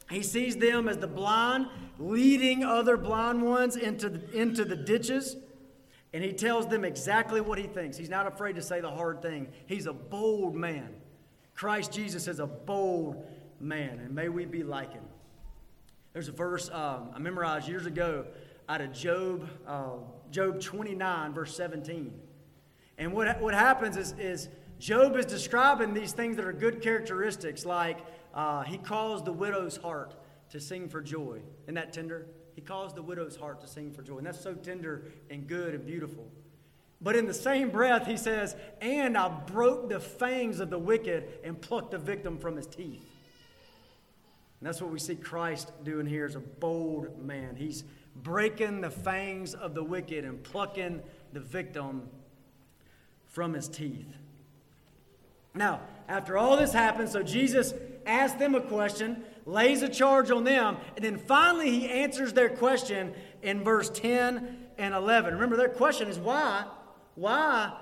[0.09, 1.67] He sees them as the blind
[1.99, 5.35] leading other blind ones into the, into the ditches.
[6.13, 7.97] And he tells them exactly what he thinks.
[7.97, 9.49] He's not afraid to say the hard thing.
[9.67, 10.95] He's a bold man.
[11.53, 13.23] Christ Jesus is a bold
[13.59, 15.03] man, and may we be like him.
[16.13, 18.25] There's a verse um, I memorized years ago
[18.67, 19.97] out of Job, uh,
[20.31, 22.13] Job 29, verse 17.
[22.97, 24.49] And what, what happens is, is
[24.79, 27.99] Job is describing these things that are good characteristics, like
[28.33, 30.15] uh, he calls the widow's heart
[30.51, 31.39] to sing for joy.
[31.63, 32.27] Isn't that tender?
[32.55, 34.17] He calls the widow's heart to sing for joy.
[34.17, 36.27] And that's so tender and good and beautiful.
[37.01, 41.29] But in the same breath, he says, And I broke the fangs of the wicked
[41.43, 43.05] and plucked the victim from his teeth.
[44.59, 47.55] And that's what we see Christ doing here as a bold man.
[47.55, 47.85] He's
[48.17, 52.09] breaking the fangs of the wicked and plucking the victim
[53.27, 54.07] from his teeth.
[55.53, 57.73] Now, after all this happens, so Jesus
[58.05, 62.49] asks them a question, lays a charge on them, and then finally he answers their
[62.49, 65.33] question in verse 10 and 11.
[65.33, 66.65] Remember, their question is why?
[67.15, 67.73] Why?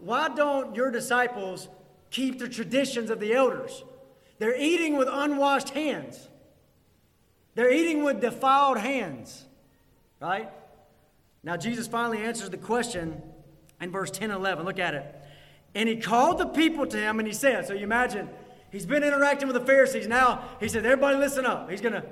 [0.00, 1.68] Why don't your disciples
[2.10, 3.84] keep the traditions of the elders?
[4.38, 6.28] They're eating with unwashed hands.
[7.54, 9.44] They're eating with defiled hands.
[10.20, 10.50] Right?
[11.42, 13.22] Now, Jesus finally answers the question
[13.80, 14.64] in verse 10 and 11.
[14.64, 15.14] Look at it.
[15.74, 18.28] And he called the people to him and he said, So you imagine,
[18.70, 20.06] he's been interacting with the Pharisees.
[20.06, 21.70] Now he said, Everybody listen up.
[21.70, 22.04] He's going to,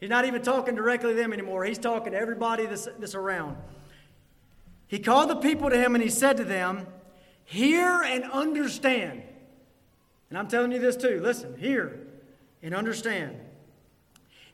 [0.00, 1.64] he's not even talking directly to them anymore.
[1.64, 3.56] He's talking to everybody that's, that's around.
[4.86, 6.86] He called the people to him and he said to them,
[7.44, 9.22] Hear and understand.
[10.30, 11.20] And I'm telling you this too.
[11.22, 12.06] Listen, hear
[12.62, 13.38] and understand.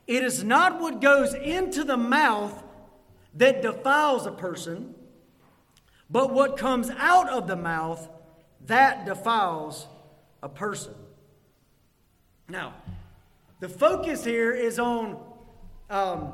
[0.07, 2.63] It is not what goes into the mouth
[3.35, 4.95] that defiles a person,
[6.09, 8.09] but what comes out of the mouth
[8.65, 9.87] that defiles
[10.41, 10.95] a person.
[12.49, 12.73] Now,
[13.59, 15.21] the focus here is on
[15.89, 16.33] um,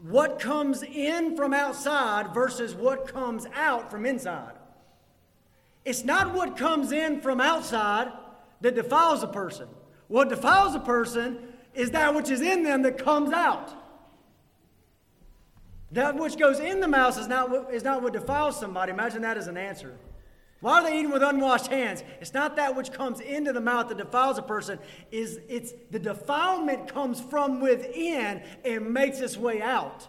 [0.00, 4.52] what comes in from outside versus what comes out from inside.
[5.84, 8.12] It's not what comes in from outside
[8.60, 9.68] that defiles a person.
[10.06, 11.38] What defiles a person
[11.74, 13.72] is that which is in them that comes out.
[15.92, 18.92] That which goes in the mouth is not what, is not what defiles somebody.
[18.92, 19.96] Imagine that as an answer.
[20.60, 22.02] Why are they eating with unwashed hands?
[22.20, 24.78] It's not that which comes into the mouth that defiles a person.
[25.12, 30.08] Is it's the defilement comes from within and makes its way out.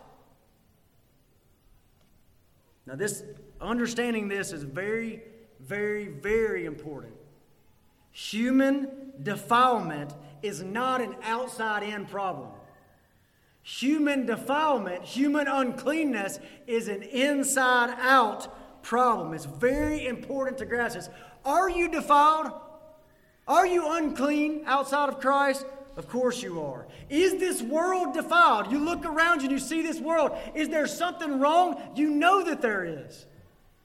[2.88, 3.24] Now, this
[3.62, 5.22] understanding this is very,
[5.60, 7.14] very, very important.
[8.12, 12.50] Human defilement is not an outside in problem.
[13.62, 18.48] Human defilement, human uncleanness is an inside out
[18.82, 19.34] problem.
[19.34, 21.10] It's very important to grasp this.
[21.46, 22.52] Are you defiled?
[23.48, 25.66] Are you unclean outside of Christ?
[25.98, 26.88] Of course you are.
[27.10, 28.72] Is this world defiled?
[28.72, 30.32] You look around you and you see this world.
[30.56, 31.82] Is there something wrong?
[31.96, 33.26] You know that there is.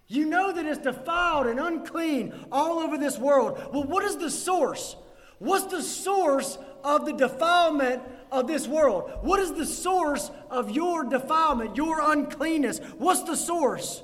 [0.07, 3.59] You know that it's defiled and unclean all over this world.
[3.73, 4.97] Well, what is the source?
[5.39, 9.11] What's the source of the defilement of this world?
[9.23, 12.79] What is the source of your defilement, your uncleanness?
[12.99, 14.03] What's the source?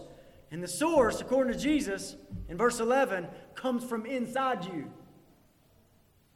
[0.50, 2.16] And the source, according to Jesus,
[2.48, 4.90] in verse 11, comes from inside you.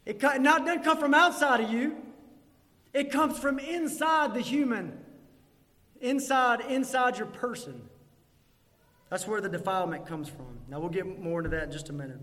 [0.07, 1.97] It not, doesn't come from outside of you.
[2.93, 4.99] It comes from inside the human,
[6.01, 7.89] inside, inside your person.
[9.11, 10.59] That's where the defilement comes from.
[10.69, 12.21] Now, we'll get more into that in just a minute.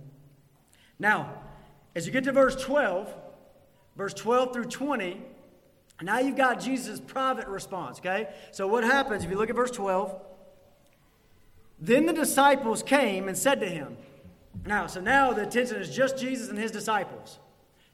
[0.98, 1.42] Now,
[1.96, 3.14] as you get to verse 12,
[3.98, 5.22] verse 12 through 20,
[6.02, 8.30] now you've got Jesus' private response, okay?
[8.52, 10.20] So, what happens if you look at verse 12?
[11.82, 13.98] Then the disciples came and said to him,
[14.66, 17.40] Now, so now the attention is just Jesus and his disciples.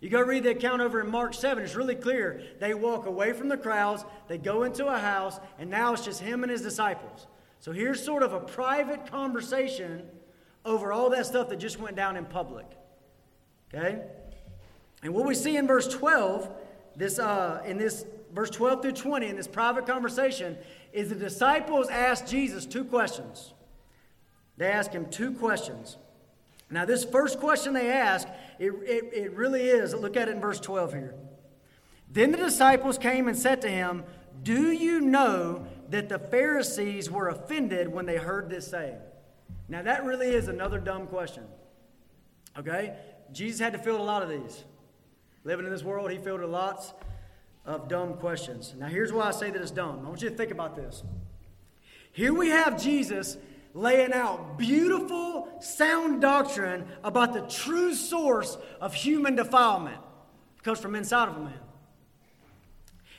[0.02, 2.44] You go read the account over in Mark 7, it's really clear.
[2.60, 6.20] They walk away from the crowds, they go into a house, and now it's just
[6.20, 7.26] him and his disciples.
[7.60, 10.04] So here's sort of a private conversation
[10.66, 12.66] over all that stuff that just went down in public.
[13.74, 14.02] Okay?
[15.02, 16.52] And what we see in verse 12,
[16.96, 20.58] this, uh, in this verse 12 through 20, in this private conversation,
[20.92, 23.54] is the disciples ask Jesus two questions.
[24.58, 25.98] They ask him two questions.
[26.70, 28.28] Now, this first question they ask
[28.60, 29.94] It, it, it really is.
[29.94, 31.16] Look at it in verse 12 here.
[32.12, 34.04] Then the disciples came and said to him,
[34.44, 38.98] Do you know that the Pharisees were offended when they heard this saying?
[39.70, 41.44] Now, that really is another dumb question.
[42.58, 42.96] Okay?
[43.32, 44.64] Jesus had to field a lot of these.
[45.44, 46.94] Living in this world, he fielded a lots
[47.66, 48.74] of dumb questions.
[48.78, 50.06] Now, here's why I say that it's dumb.
[50.06, 51.04] I want you to think about this.
[52.14, 53.38] Here we have Jesus
[53.78, 59.98] laying out beautiful, sound doctrine about the true source of human defilement.
[60.58, 61.60] It comes from inside of a man.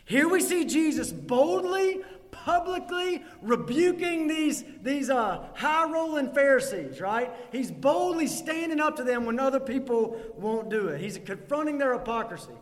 [0.05, 2.01] Here we see Jesus boldly,
[2.33, 7.31] publicly rebuking these, these uh, high rolling Pharisees, right?
[7.53, 11.01] He's boldly standing up to them when other people won't do it.
[11.01, 12.53] He's confronting their hypocrisy.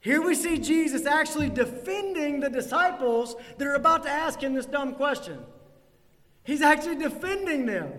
[0.00, 4.66] Here we see Jesus actually defending the disciples that are about to ask him this
[4.66, 5.38] dumb question.
[6.48, 7.92] He's actually defending them.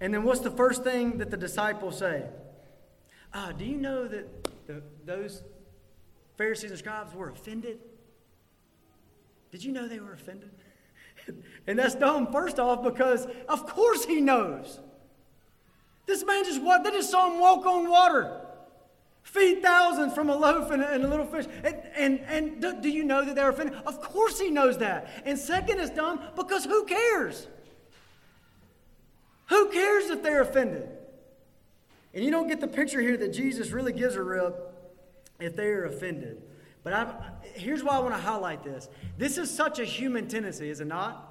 [0.00, 2.24] And then what's the first thing that the disciples say?
[3.32, 5.44] Ah, do you know that the, those
[6.36, 7.78] Pharisees and scribes were offended?
[9.52, 10.50] Did you know they were offended?
[11.68, 14.80] and that's dumb, first off, because of course he knows.
[16.06, 18.47] This man just what they just saw him walk on water.
[19.28, 21.44] Feed thousands from a loaf and a, and a little fish.
[21.62, 23.74] And, and, and do, do, you know that they're offended?
[23.84, 25.22] Of course he knows that.
[25.26, 27.46] And second, is dumb because who cares?
[29.50, 30.88] Who cares if they're offended?
[32.14, 34.56] And you don't get the picture here that Jesus really gives a rip
[35.38, 36.40] if they are offended.
[36.82, 37.14] But I,
[37.52, 38.88] here's why I want to highlight this.
[39.18, 41.27] This is such a human tendency, is it not?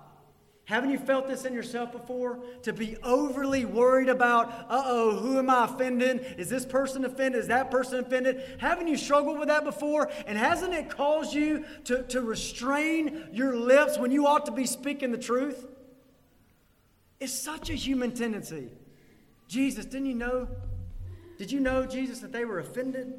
[0.68, 2.39] Haven't you felt this in yourself before?
[2.63, 6.20] To be overly worried about, uh oh, who am I offending?
[6.38, 7.39] Is this person offended?
[7.39, 8.43] Is that person offended?
[8.57, 10.11] Haven't you struggled with that before?
[10.26, 14.65] And hasn't it caused you to, to restrain your lips when you ought to be
[14.65, 15.65] speaking the truth?
[17.22, 18.68] It's such a human tendency.
[19.47, 20.49] Jesus, didn't you know?
[21.38, 23.13] Did you know, Jesus, that they were offended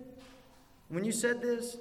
[0.91, 1.79] when you said this?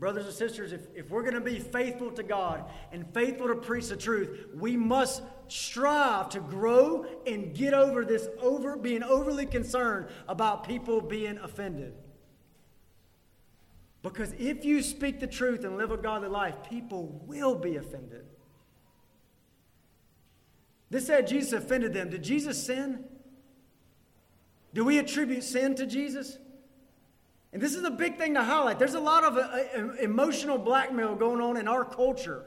[0.00, 3.54] Brothers and sisters, if, if we're going to be faithful to God and faithful to
[3.54, 9.44] preach the truth, we must strive to grow and get over this over being overly
[9.44, 11.92] concerned about people being offended.
[14.02, 18.24] Because if you speak the truth and live a godly life, people will be offended.
[20.88, 22.08] This said Jesus offended them.
[22.08, 23.04] Did Jesus sin?
[24.72, 26.38] Do we attribute sin to Jesus?
[27.52, 28.78] And this is a big thing to highlight.
[28.78, 32.44] There's a lot of uh, uh, emotional blackmail going on in our culture.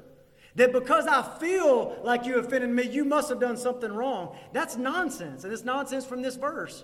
[0.56, 4.38] That because I feel like you offended me, you must have done something wrong.
[4.54, 5.44] That's nonsense.
[5.44, 6.84] And it's nonsense from this verse.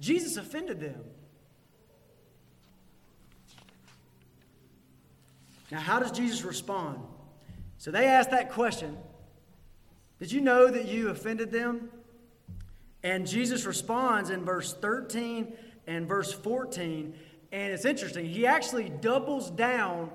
[0.00, 1.00] Jesus offended them.
[5.70, 7.00] Now, how does Jesus respond?
[7.78, 8.96] So they ask that question
[10.18, 11.90] Did you know that you offended them?
[13.02, 15.52] And Jesus responds in verse 13
[15.86, 17.14] and verse 14
[17.50, 18.26] and it's interesting.
[18.26, 20.10] He actually doubles down.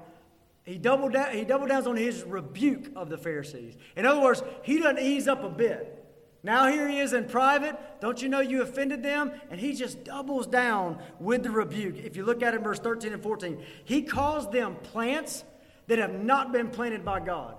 [0.64, 3.76] He doubled down, he doubled down on his rebuke of the Pharisees.
[3.96, 6.00] In other words, he doesn't ease up a bit.
[6.44, 7.78] Now here he is in private.
[8.02, 9.32] Don't you know you offended them?
[9.50, 11.98] And he just doubles down with the rebuke.
[11.98, 15.46] If you look at it in verse 13 and 14, he calls them plants
[15.88, 17.56] that have not been planted by God.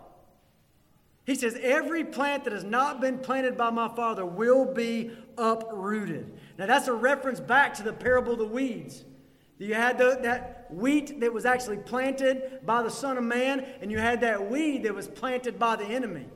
[1.25, 6.33] He says, Every plant that has not been planted by my Father will be uprooted.
[6.59, 9.05] Now that's a reference back to the parable of the weeds.
[9.65, 13.91] You had the, that wheat that was actually planted by the Son of Man, and
[13.91, 16.27] you had that weed that was planted by the enemy.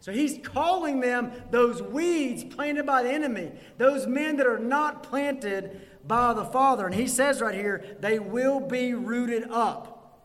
[0.00, 5.02] So he's calling them those weeds planted by the enemy, those men that are not
[5.02, 6.86] planted by the Father.
[6.86, 10.22] And he says right here, they will be rooted up.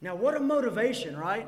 [0.00, 1.46] Now, what a motivation, right?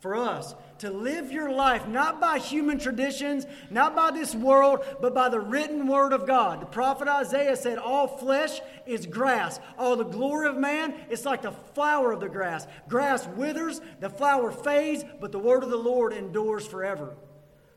[0.00, 5.14] For us to live your life not by human traditions, not by this world, but
[5.14, 6.62] by the written word of God.
[6.62, 9.60] The prophet Isaiah said, All flesh is grass.
[9.78, 12.66] All the glory of man is like the flower of the grass.
[12.88, 17.14] Grass withers, the flower fades, but the word of the Lord endures forever.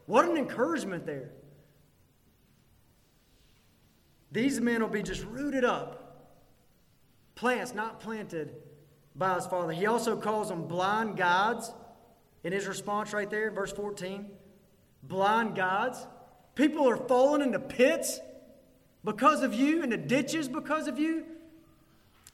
[0.05, 1.31] What an encouragement there.
[4.31, 5.99] These men will be just rooted up.
[7.35, 8.55] Plants not planted
[9.13, 9.73] by his father.
[9.73, 11.71] He also calls them blind guides
[12.43, 14.29] in his response right there, in verse 14.
[15.03, 16.05] Blind guides.
[16.55, 18.19] People are falling into pits
[19.03, 21.25] because of you, into ditches because of you,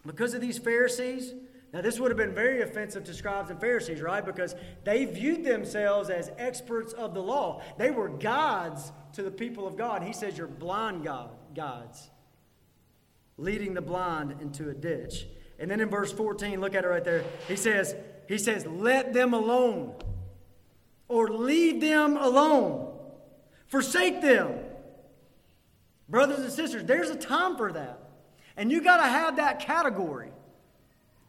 [0.06, 1.34] because of these Pharisees.
[1.72, 4.26] Now, this would have been very offensive to scribes and Pharisees, right?
[4.26, 7.62] Because they viewed themselves as experts of the law.
[7.78, 10.02] They were guides to the people of God.
[10.02, 11.90] He says, You're blind God,
[13.38, 15.28] leading the blind into a ditch.
[15.60, 17.24] And then in verse 14, look at it right there.
[17.48, 17.96] He says,
[18.30, 19.96] he says, let them alone
[21.08, 22.96] or leave them alone.
[23.66, 24.54] Forsake them.
[26.08, 28.00] Brothers and sisters, there's a time for that.
[28.56, 30.30] And you got to have that category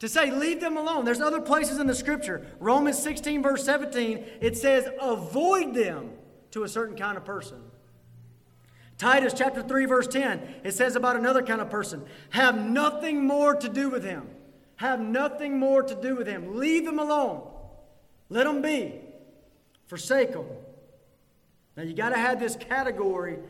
[0.00, 1.06] to say, leave them alone.
[1.06, 2.46] There's other places in the scripture.
[2.60, 6.10] Romans 16, verse 17, it says, avoid them
[6.50, 7.62] to a certain kind of person.
[8.98, 13.54] Titus chapter 3, verse 10, it says about another kind of person have nothing more
[13.54, 14.28] to do with him.
[14.80, 16.56] Have nothing more to do with him.
[16.56, 17.46] Leave him alone.
[18.30, 18.94] Let him be.
[19.88, 20.46] Forsake him.
[21.76, 23.40] Now you got to have this category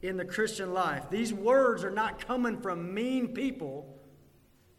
[0.00, 1.10] in the Christian life.
[1.10, 3.94] These words are not coming from mean people,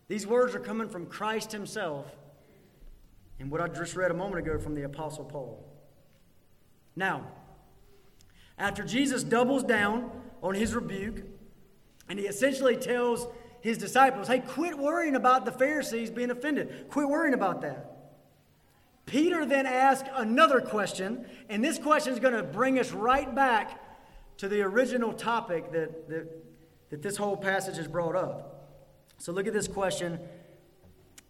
[0.07, 2.07] these words are coming from Christ Himself
[3.39, 5.63] and what I just read a moment ago from the Apostle Paul.
[6.95, 7.27] Now,
[8.57, 10.09] after Jesus doubles down
[10.41, 11.21] on his rebuke,
[12.09, 13.27] and he essentially tells
[13.61, 16.87] his disciples, hey, quit worrying about the Pharisees being offended.
[16.89, 17.87] Quit worrying about that.
[19.05, 23.79] Peter then asks another question, and this question is going to bring us right back
[24.37, 26.27] to the original topic that, that,
[26.89, 28.69] that this whole passage has brought up.
[29.17, 30.19] So look at this question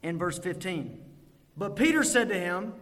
[0.02, 1.00] in verse 15.
[1.58, 2.74] But Peter said to him,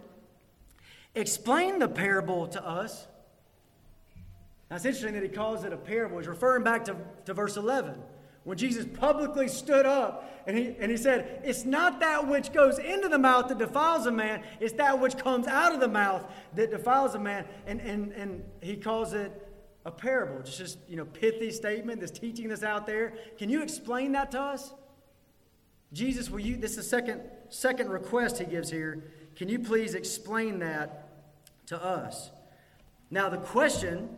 [1.16, 3.08] Explain the parable to us.
[4.70, 6.20] Now it's interesting that he calls it a parable.
[6.20, 6.95] He's referring back to,
[7.26, 7.95] to verse 11
[8.44, 12.80] when Jesus publicly stood up and he, and he said, It's not that which goes
[12.80, 16.26] into the mouth that defiles a man, it's that which comes out of the mouth
[16.56, 17.46] that defiles a man.
[17.68, 19.32] And, and, and he calls it
[19.86, 20.42] a parable.
[20.44, 23.14] Just, just you know, pithy statement, this teaching that's out there.
[23.38, 24.74] Can you explain that to us?
[25.92, 29.12] Jesus, will you, this is the second, second request he gives here.
[29.36, 31.10] Can you please explain that
[31.68, 32.32] to us?
[33.10, 34.10] Now, the question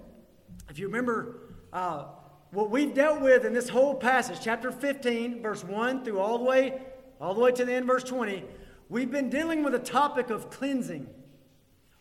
[0.70, 2.06] if you remember uh,
[2.52, 6.44] what we've dealt with in this whole passage, chapter 15, verse 1 through all the
[6.44, 6.82] way,
[7.20, 8.44] all the way to the end, verse 20,
[8.90, 11.08] we've been dealing with a topic of cleansing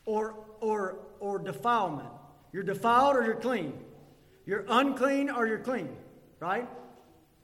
[0.05, 2.09] or, or, or defilement.
[2.53, 3.73] You're defiled or you're clean.
[4.45, 5.97] You're unclean or you're clean,
[6.41, 6.69] right?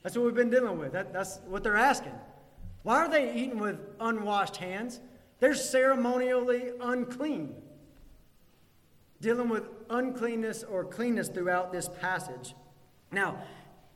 [0.02, 0.92] That's what we've been dealing with.
[0.92, 2.14] That, that's what they're asking.
[2.82, 5.00] Why are they eating with unwashed hands?
[5.38, 7.54] They're ceremonially unclean
[9.20, 12.54] dealing with uncleanness or cleanness throughout this passage.
[13.11, 13.42] Now,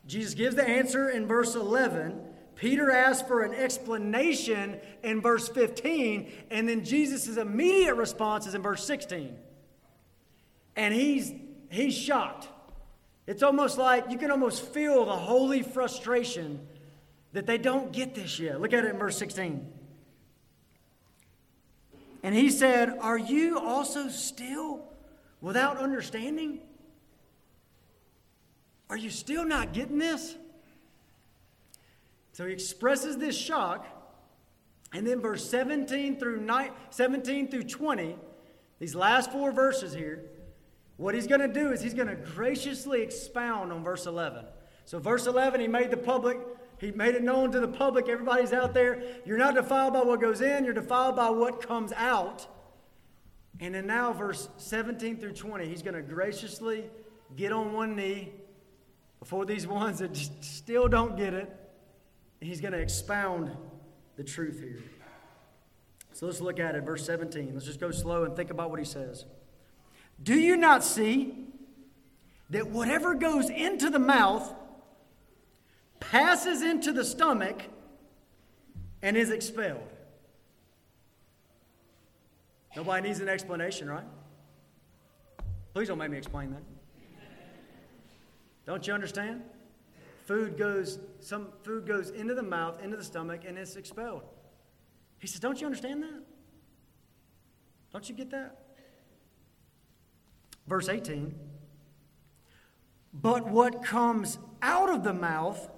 [0.07, 2.19] Jesus gives the answer in verse 11.
[2.55, 8.61] Peter asks for an explanation in verse 15, and then Jesus' immediate response is in
[8.61, 9.35] verse 16.
[10.75, 11.33] And he's,
[11.69, 12.47] he's shocked.
[13.27, 16.67] It's almost like you can almost feel the holy frustration
[17.33, 18.59] that they don't get this yet.
[18.59, 19.71] Look at it in verse 16.
[22.23, 24.83] And he said, Are you also still
[25.39, 26.59] without understanding?
[28.91, 30.35] Are you still not getting this?
[32.33, 33.85] So he expresses this shock,
[34.93, 38.17] and then verse 17 through 9, 17 through 20,
[38.79, 40.25] these last four verses here,
[40.97, 44.43] what he's going to do is he's going to graciously expound on verse 11.
[44.83, 46.37] So verse 11, he made the public,
[46.77, 49.01] he made it known to the public, everybody's out there.
[49.23, 52.45] You're not defiled by what goes in, you're defiled by what comes out.
[53.61, 56.89] And then now, verse 17 through 20, he's going to graciously
[57.37, 58.33] get on one knee
[59.21, 61.49] before these ones that still don't get it.
[62.41, 63.55] He's going to expound
[64.17, 64.83] the truth here.
[66.11, 67.51] So let's look at it, verse 17.
[67.53, 69.25] Let's just go slow and think about what he says.
[70.21, 71.35] Do you not see
[72.49, 74.53] that whatever goes into the mouth
[75.99, 77.61] passes into the stomach
[79.03, 79.87] and is expelled?
[82.75, 84.03] Nobody needs an explanation, right?
[85.73, 86.63] Please don't make me explain that.
[88.65, 89.41] Don't you understand?
[90.25, 94.23] Food goes, some food goes into the mouth, into the stomach, and it's expelled.
[95.19, 96.23] He says, Don't you understand that?
[97.91, 98.57] Don't you get that?
[100.67, 101.35] Verse 18.
[103.13, 105.69] But what comes out of the mouth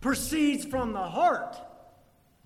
[0.00, 1.56] proceeds from the heart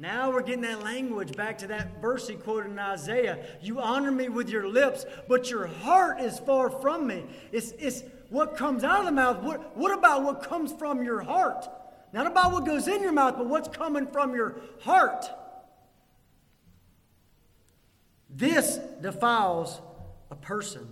[0.00, 3.44] now we're getting that language back to that verse he quoted in Isaiah.
[3.60, 7.26] You honor me with your lips, but your heart is far from me.
[7.52, 9.42] It's, it's what comes out of the mouth.
[9.42, 11.68] What, what about what comes from your heart?
[12.12, 15.26] Not about what goes in your mouth, but what's coming from your heart.
[18.28, 19.80] This defiles
[20.30, 20.88] a person.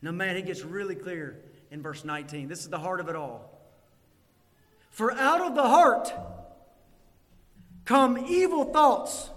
[0.00, 1.38] Now, man, it gets really clear
[1.70, 2.48] in verse 19.
[2.48, 3.50] This is the heart of it all.
[4.90, 6.12] For out of the heart,
[7.84, 9.30] come evil thoughts,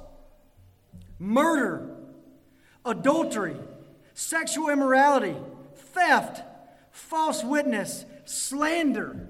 [1.19, 1.89] murder,
[2.85, 3.55] adultery,
[4.13, 5.35] sexual immorality,
[5.75, 6.41] theft,
[6.95, 9.27] false witness, slander.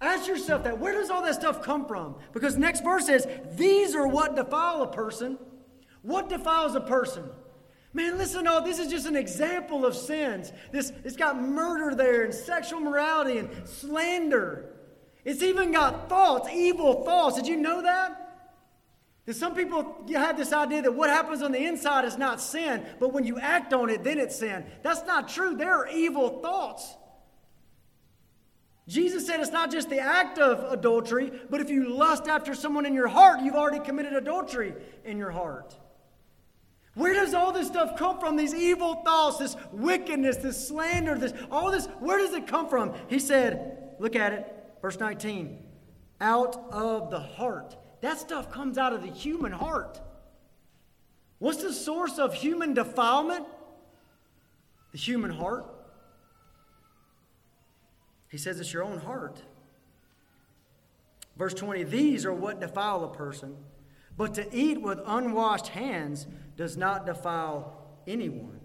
[0.00, 0.78] Ask yourself that.
[0.78, 2.16] Where does all that stuff come from?
[2.32, 5.38] Because next verse says, These are what defile a person.
[6.02, 7.24] What defiles a person?
[7.92, 10.52] Man, listen, oh, this is just an example of sins.
[10.72, 14.76] This, it's got murder there and sexual morality and slander.
[15.24, 17.36] It's even got thoughts, evil thoughts.
[17.36, 18.29] Did you know that?
[19.26, 22.84] That some people have this idea that what happens on the inside is not sin,
[22.98, 24.64] but when you act on it, then it's sin.
[24.82, 25.56] That's not true.
[25.56, 26.96] There are evil thoughts.
[28.88, 32.86] Jesus said it's not just the act of adultery, but if you lust after someone
[32.86, 35.76] in your heart, you've already committed adultery in your heart.
[36.94, 38.36] Where does all this stuff come from?
[38.36, 42.94] These evil thoughts, this wickedness, this slander, this all this, where does it come from?
[43.08, 44.52] He said, look at it,
[44.82, 45.62] verse 19.
[46.20, 47.76] Out of the heart.
[48.00, 50.00] That stuff comes out of the human heart.
[51.38, 53.46] What's the source of human defilement?
[54.92, 55.66] The human heart.
[58.28, 59.42] He says it's your own heart.
[61.36, 63.56] Verse 20 These are what defile a person,
[64.16, 66.26] but to eat with unwashed hands
[66.56, 67.76] does not defile
[68.06, 68.60] anyone.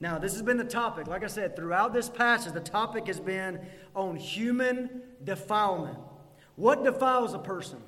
[0.00, 1.08] Now, this has been the topic.
[1.08, 3.60] Like I said, throughout this passage, the topic has been
[3.94, 5.98] on human defilement.
[6.58, 7.80] What defiles a person?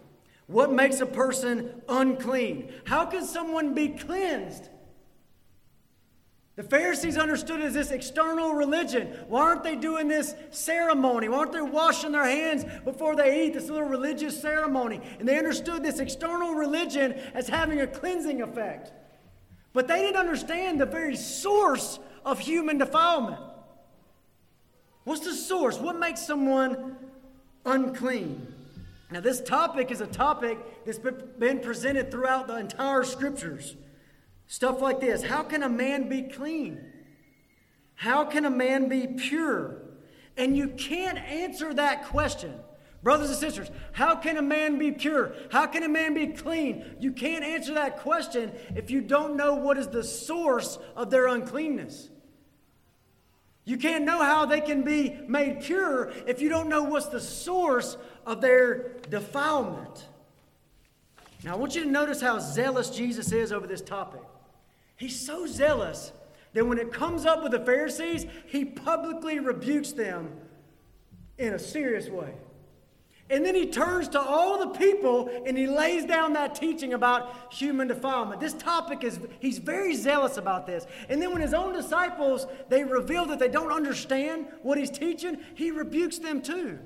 [0.46, 2.72] What makes a person unclean?
[2.84, 4.68] How can someone be cleansed?
[6.54, 9.08] The Pharisees understood as this external religion.
[9.26, 11.28] Why aren't they doing this ceremony?
[11.28, 15.00] Why aren't they washing their hands before they eat, this little religious ceremony?
[15.18, 18.92] And they understood this external religion as having a cleansing effect.
[19.72, 23.40] But they didn't understand the very source of human defilement.
[25.02, 25.78] What's the source?
[25.78, 26.96] What makes someone
[27.66, 28.49] unclean?
[29.11, 33.76] Now, this topic is a topic that's been presented throughout the entire scriptures.
[34.46, 36.80] Stuff like this How can a man be clean?
[37.94, 39.82] How can a man be pure?
[40.36, 42.54] And you can't answer that question.
[43.02, 45.32] Brothers and sisters, how can a man be pure?
[45.50, 46.96] How can a man be clean?
[47.00, 51.26] You can't answer that question if you don't know what is the source of their
[51.26, 52.11] uncleanness.
[53.64, 57.20] You can't know how they can be made pure if you don't know what's the
[57.20, 57.96] source
[58.26, 60.06] of their defilement.
[61.42, 64.20] Now, I want you to notice how zealous Jesus is over this topic.
[64.96, 66.12] He's so zealous
[66.52, 70.30] that when it comes up with the Pharisees, he publicly rebukes them
[71.38, 72.34] in a serious way.
[73.30, 77.54] And then he turns to all the people and he lays down that teaching about
[77.54, 78.40] human defilement.
[78.40, 80.84] This topic is, he's very zealous about this.
[81.08, 85.38] And then when his own disciples, they reveal that they don't understand what he's teaching,
[85.54, 86.80] he rebukes them too.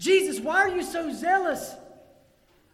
[0.00, 1.74] Jesus, why are you so zealous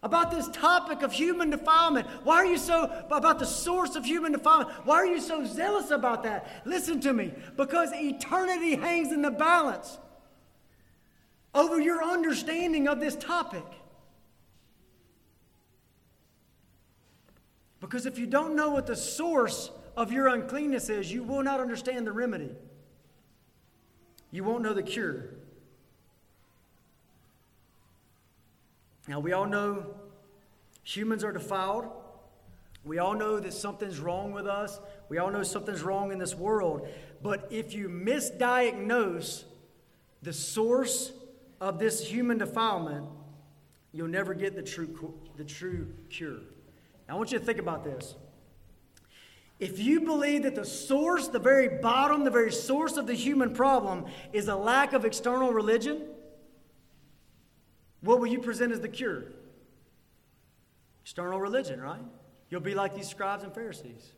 [0.01, 2.07] about this topic of human defilement?
[2.23, 4.71] Why are you so about the source of human defilement?
[4.87, 6.63] Why are you so zealous about that?
[6.65, 7.35] Listen to me.
[7.57, 9.99] Because eternity hangs in the balance
[11.53, 13.67] over your understanding of this topic.
[17.81, 21.59] Because if you don't know what the source of your uncleanness is, you will not
[21.59, 22.51] understand the remedy.
[24.31, 25.31] You won't know the cure.
[29.09, 29.87] Now, we all know
[30.83, 31.87] humans are defiled.
[32.85, 34.79] We all know that something's wrong with us.
[35.09, 36.89] We all know something's wrong in this world.
[37.23, 39.45] But if you misdiagnose
[40.23, 41.13] the source
[41.61, 43.07] of this human defilement,
[43.93, 46.41] you'll never get the true, the true cure.
[47.09, 48.15] Now, I want you to think about this.
[49.59, 53.55] If you believe that the source, the very bottom, the very source of the human
[53.55, 56.03] problem is a lack of external religion,
[58.01, 59.25] what will you present as the cure?
[61.03, 62.03] External religion, right?
[62.51, 64.13] You'll be like these scribes and Pharisees.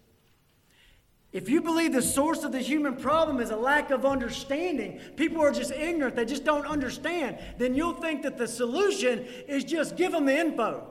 [1.31, 5.43] If you believe the source of the human problem is a lack of understanding, people
[5.43, 9.97] are just ignorant, they just don't understand, then you'll think that the solution is just
[9.97, 10.87] give them the info.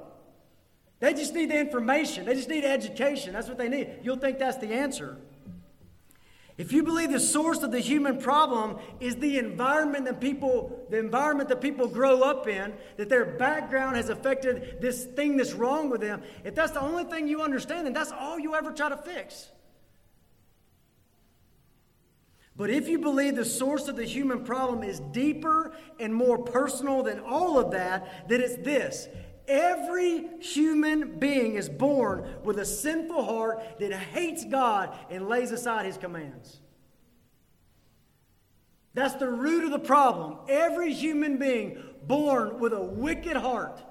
[1.00, 3.34] They just need the information, they just need education.
[3.34, 4.00] That's what they need.
[4.04, 5.18] You'll think that's the answer.
[6.58, 10.98] If you believe the source of the human problem is the environment that people, the
[10.98, 15.92] environment that people grow up in, that their background has affected this thing that's wrong
[15.92, 18.90] with them, if that's the only thing you understand, then that's all you ever try
[18.90, 19.50] to fix.
[22.56, 27.04] But if you believe the source of the human problem is deeper and more personal
[27.04, 29.08] than all of that, then it's this
[29.48, 35.86] Every human being is born with a sinful heart that hates God and lays aside
[35.86, 36.60] his commands.
[38.94, 40.40] That's the root of the problem.
[40.50, 43.82] Every human being born with a wicked heart,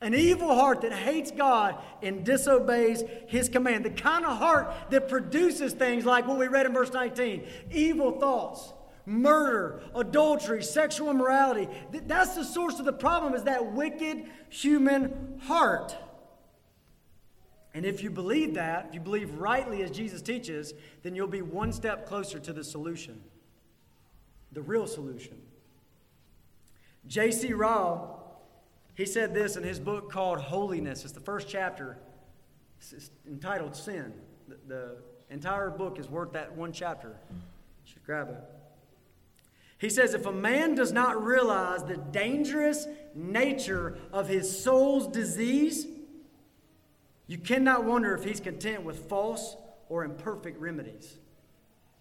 [0.00, 3.84] an evil heart that hates God and disobeys his command.
[3.84, 8.18] The kind of heart that produces things like what we read in verse 19 evil
[8.18, 8.72] thoughts
[9.06, 11.68] murder, adultery, sexual immorality.
[11.90, 15.96] That's the source of the problem is that wicked human heart.
[17.74, 21.42] And if you believe that, if you believe rightly as Jesus teaches, then you'll be
[21.42, 23.22] one step closer to the solution,
[24.52, 25.40] the real solution.
[27.06, 27.52] J.C.
[27.54, 28.40] Ryle,
[28.94, 31.04] he said this in his book called Holiness.
[31.04, 31.96] It's the first chapter.
[32.78, 34.12] It's entitled Sin.
[34.48, 34.96] The, the
[35.30, 37.16] entire book is worth that one chapter.
[37.30, 37.36] You
[37.92, 38.61] should grab it.
[39.82, 45.88] He says, if a man does not realize the dangerous nature of his soul's disease,
[47.26, 49.56] you cannot wonder if he's content with false
[49.88, 51.16] or imperfect remedies.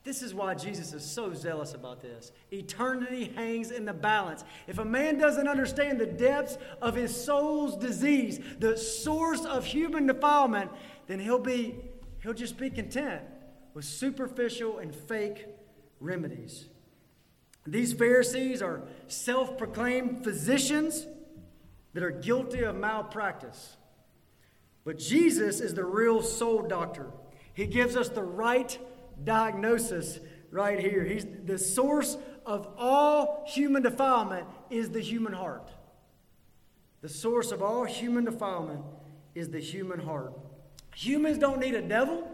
[0.04, 2.32] This is why Jesus is so zealous about this.
[2.54, 4.44] Eternity hangs in the balance.
[4.68, 10.06] If a man doesn't understand the depths of his soul's disease, the source of human
[10.06, 10.70] defilement,
[11.08, 11.78] then he'll be
[12.22, 13.24] he'll just be content
[13.74, 15.48] with superficial and fake
[16.00, 16.66] remedies.
[17.66, 21.06] These Pharisees are self proclaimed physicians
[21.94, 23.78] that are guilty of malpractice.
[24.84, 27.12] But Jesus is the real soul doctor.
[27.54, 28.78] He gives us the right
[29.24, 31.04] diagnosis right here.
[31.04, 35.72] He's the source of all human defilement is the human heart.
[37.02, 38.84] The source of all human defilement
[39.36, 40.34] is the human heart.
[40.96, 42.28] Humans don't need a devil.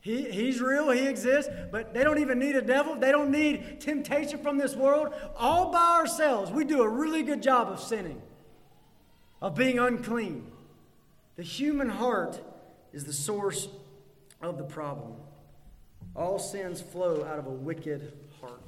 [0.00, 2.96] He, he's real, he exists, but they don't even need a devil.
[2.96, 5.12] They don't need temptation from this world.
[5.36, 8.20] All by ourselves, we do a really good job of sinning,
[9.42, 10.50] of being unclean.
[11.36, 12.40] The human heart
[12.92, 13.68] is the source
[14.40, 15.12] of the problem.
[16.16, 18.62] All sins flow out of a wicked heart.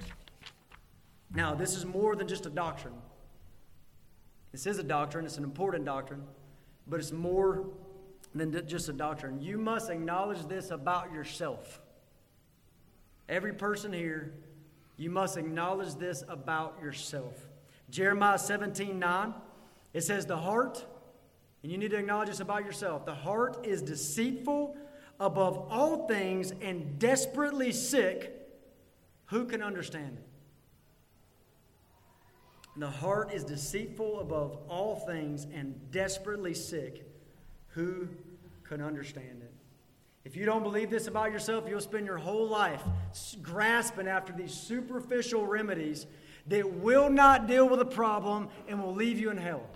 [1.34, 2.94] Now, this is more than just a doctrine.
[4.52, 6.24] This is a doctrine, it's an important doctrine,
[6.86, 7.64] but it's more
[8.34, 9.40] than just a doctrine.
[9.40, 11.80] You must acknowledge this about yourself.
[13.28, 14.32] Every person here,
[14.96, 17.46] you must acknowledge this about yourself.
[17.90, 19.34] Jeremiah 17 9,
[19.92, 20.84] it says, The heart,
[21.62, 24.76] and you need to acknowledge this about yourself, the heart is deceitful
[25.20, 28.38] above all things and desperately sick.
[29.26, 30.24] Who can understand it?
[32.76, 37.06] The heart is deceitful above all things and desperately sick.
[37.68, 38.08] Who
[38.72, 39.52] could understand it?
[40.24, 42.82] If you don't believe this about yourself, you'll spend your whole life
[43.42, 46.06] grasping after these superficial remedies
[46.46, 49.68] that will not deal with the problem and will leave you in hell.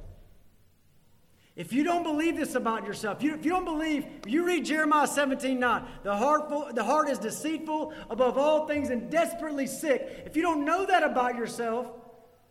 [1.57, 5.07] If you don't believe this about yourself, you, if you don't believe, you read Jeremiah
[5.07, 10.23] 17 9, the heart, the heart is deceitful above all things and desperately sick.
[10.25, 11.89] If you don't know that about yourself,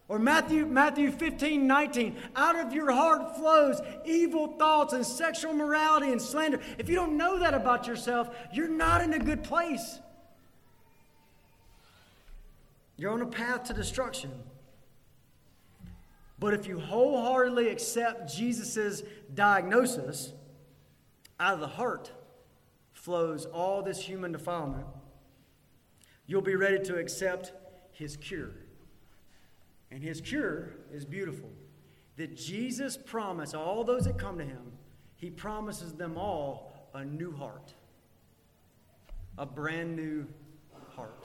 [0.07, 6.11] or Matthew, Matthew 15, 19, out of your heart flows evil thoughts and sexual morality
[6.11, 6.59] and slander.
[6.77, 9.99] If you don't know that about yourself, you're not in a good place.
[12.97, 14.31] You're on a path to destruction.
[16.37, 19.01] But if you wholeheartedly accept Jesus'
[19.33, 20.33] diagnosis,
[21.39, 22.11] out of the heart
[22.93, 24.85] flows all this human defilement,
[26.27, 27.53] you'll be ready to accept
[27.91, 28.51] his cure.
[29.95, 31.49] And his cure is beautiful.
[32.17, 34.73] That Jesus promised all those that come to him,
[35.15, 37.73] he promises them all a new heart,
[39.37, 40.27] a brand new
[40.97, 41.23] heart.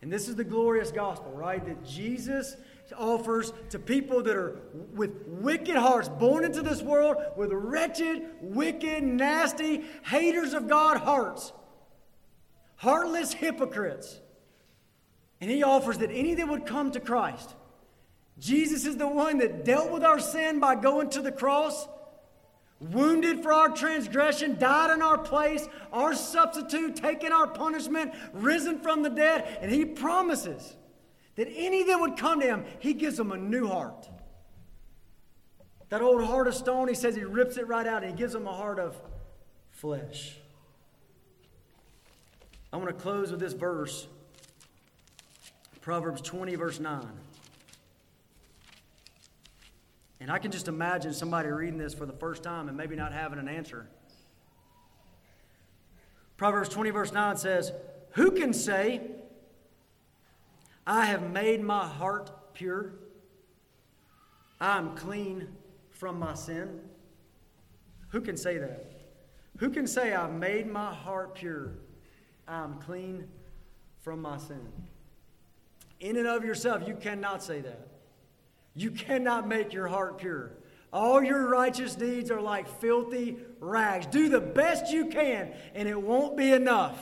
[0.00, 1.62] And this is the glorious gospel, right?
[1.66, 2.56] That Jesus
[2.96, 4.58] offers to people that are
[4.94, 11.52] with wicked hearts, born into this world with wretched, wicked, nasty, haters of God hearts,
[12.76, 14.18] heartless hypocrites.
[15.42, 17.54] And he offers that any that would come to Christ
[18.38, 21.86] Jesus is the one that dealt with our sin by going to the cross,
[22.80, 29.02] wounded for our transgression, died in our place, our substitute, taking our punishment, risen from
[29.02, 30.76] the dead, and he promises
[31.36, 34.08] that any that would come to him, he gives them a new heart.
[35.88, 38.32] That old heart of stone, he says he rips it right out and he gives
[38.32, 38.96] them a heart of
[39.70, 40.38] flesh.
[42.72, 44.06] I want to close with this verse
[45.82, 47.06] Proverbs 20, verse 9.
[50.22, 53.12] And I can just imagine somebody reading this for the first time and maybe not
[53.12, 53.88] having an answer.
[56.36, 57.72] Proverbs 20, verse 9 says,
[58.12, 59.00] Who can say,
[60.86, 62.92] I have made my heart pure?
[64.60, 65.48] I am clean
[65.90, 66.78] from my sin?
[68.10, 68.92] Who can say that?
[69.58, 71.72] Who can say, I've made my heart pure?
[72.46, 73.26] I am clean
[74.02, 74.68] from my sin?
[75.98, 77.88] In and of yourself, you cannot say that.
[78.74, 80.52] You cannot make your heart pure.
[80.92, 84.06] All your righteous deeds are like filthy rags.
[84.06, 86.98] Do the best you can, and it won't be enough.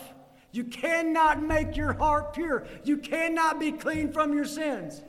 [0.53, 2.67] You cannot make your heart pure.
[2.85, 5.03] You cannot be clean from your sins.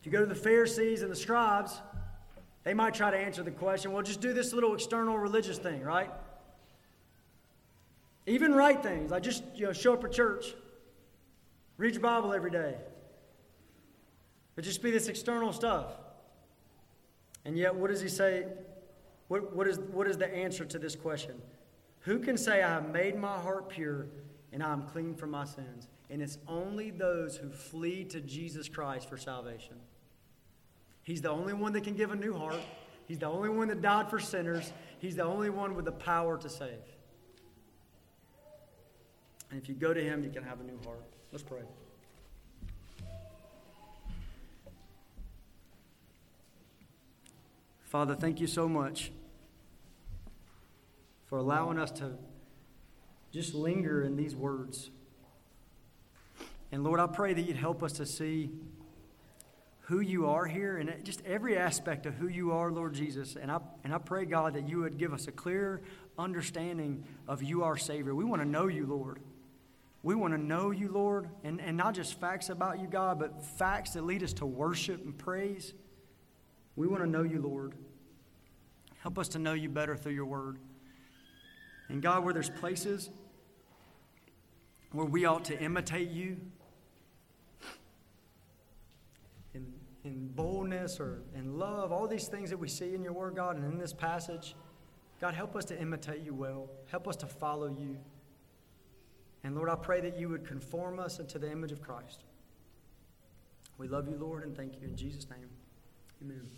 [0.00, 1.80] If you go to the Pharisees and the scribes,
[2.64, 5.82] They might try to answer the question, well, just do this little external religious thing,
[5.82, 6.10] right?
[8.26, 10.54] Even right things, like just you know, show up at church,
[11.82, 12.76] read your Bible every day.
[14.54, 15.86] But just be this external stuff.
[17.44, 18.46] And yet, what does he say?
[19.26, 21.42] What, what, is, what is the answer to this question?
[22.00, 24.06] Who can say, I have made my heart pure
[24.52, 25.88] and I am clean from my sins?
[26.08, 29.74] And it's only those who flee to Jesus Christ for salvation.
[31.02, 32.60] He's the only one that can give a new heart.
[33.08, 34.72] He's the only one that died for sinners.
[35.00, 36.78] He's the only one with the power to save.
[39.50, 41.02] And if you go to Him, you can have a new heart.
[41.32, 41.62] Let's pray.
[47.84, 49.10] Father, thank you so much
[51.24, 52.12] for allowing us to
[53.30, 54.90] just linger in these words.
[56.70, 58.50] And Lord, I pray that you'd help us to see
[59.86, 63.36] who you are here and just every aspect of who you are, Lord Jesus.
[63.36, 65.80] And I, and I pray, God, that you would give us a clear
[66.18, 68.14] understanding of you, our Savior.
[68.14, 69.20] We want to know you, Lord.
[70.02, 73.44] We want to know you, Lord, and, and not just facts about you, God, but
[73.44, 75.74] facts that lead us to worship and praise.
[76.74, 77.74] We want to know you, Lord.
[78.98, 80.58] Help us to know you better through your word.
[81.88, 83.10] And God, where there's places
[84.92, 86.36] where we ought to imitate you
[89.54, 89.72] in,
[90.04, 93.56] in boldness or in love, all these things that we see in your word, God,
[93.56, 94.54] and in this passage,
[95.20, 96.68] God, help us to imitate you well.
[96.90, 97.96] Help us to follow you.
[99.44, 102.24] And Lord, I pray that you would conform us into the image of Christ.
[103.78, 105.48] We love you, Lord, and thank you in Jesus' name.
[106.22, 106.48] Amen.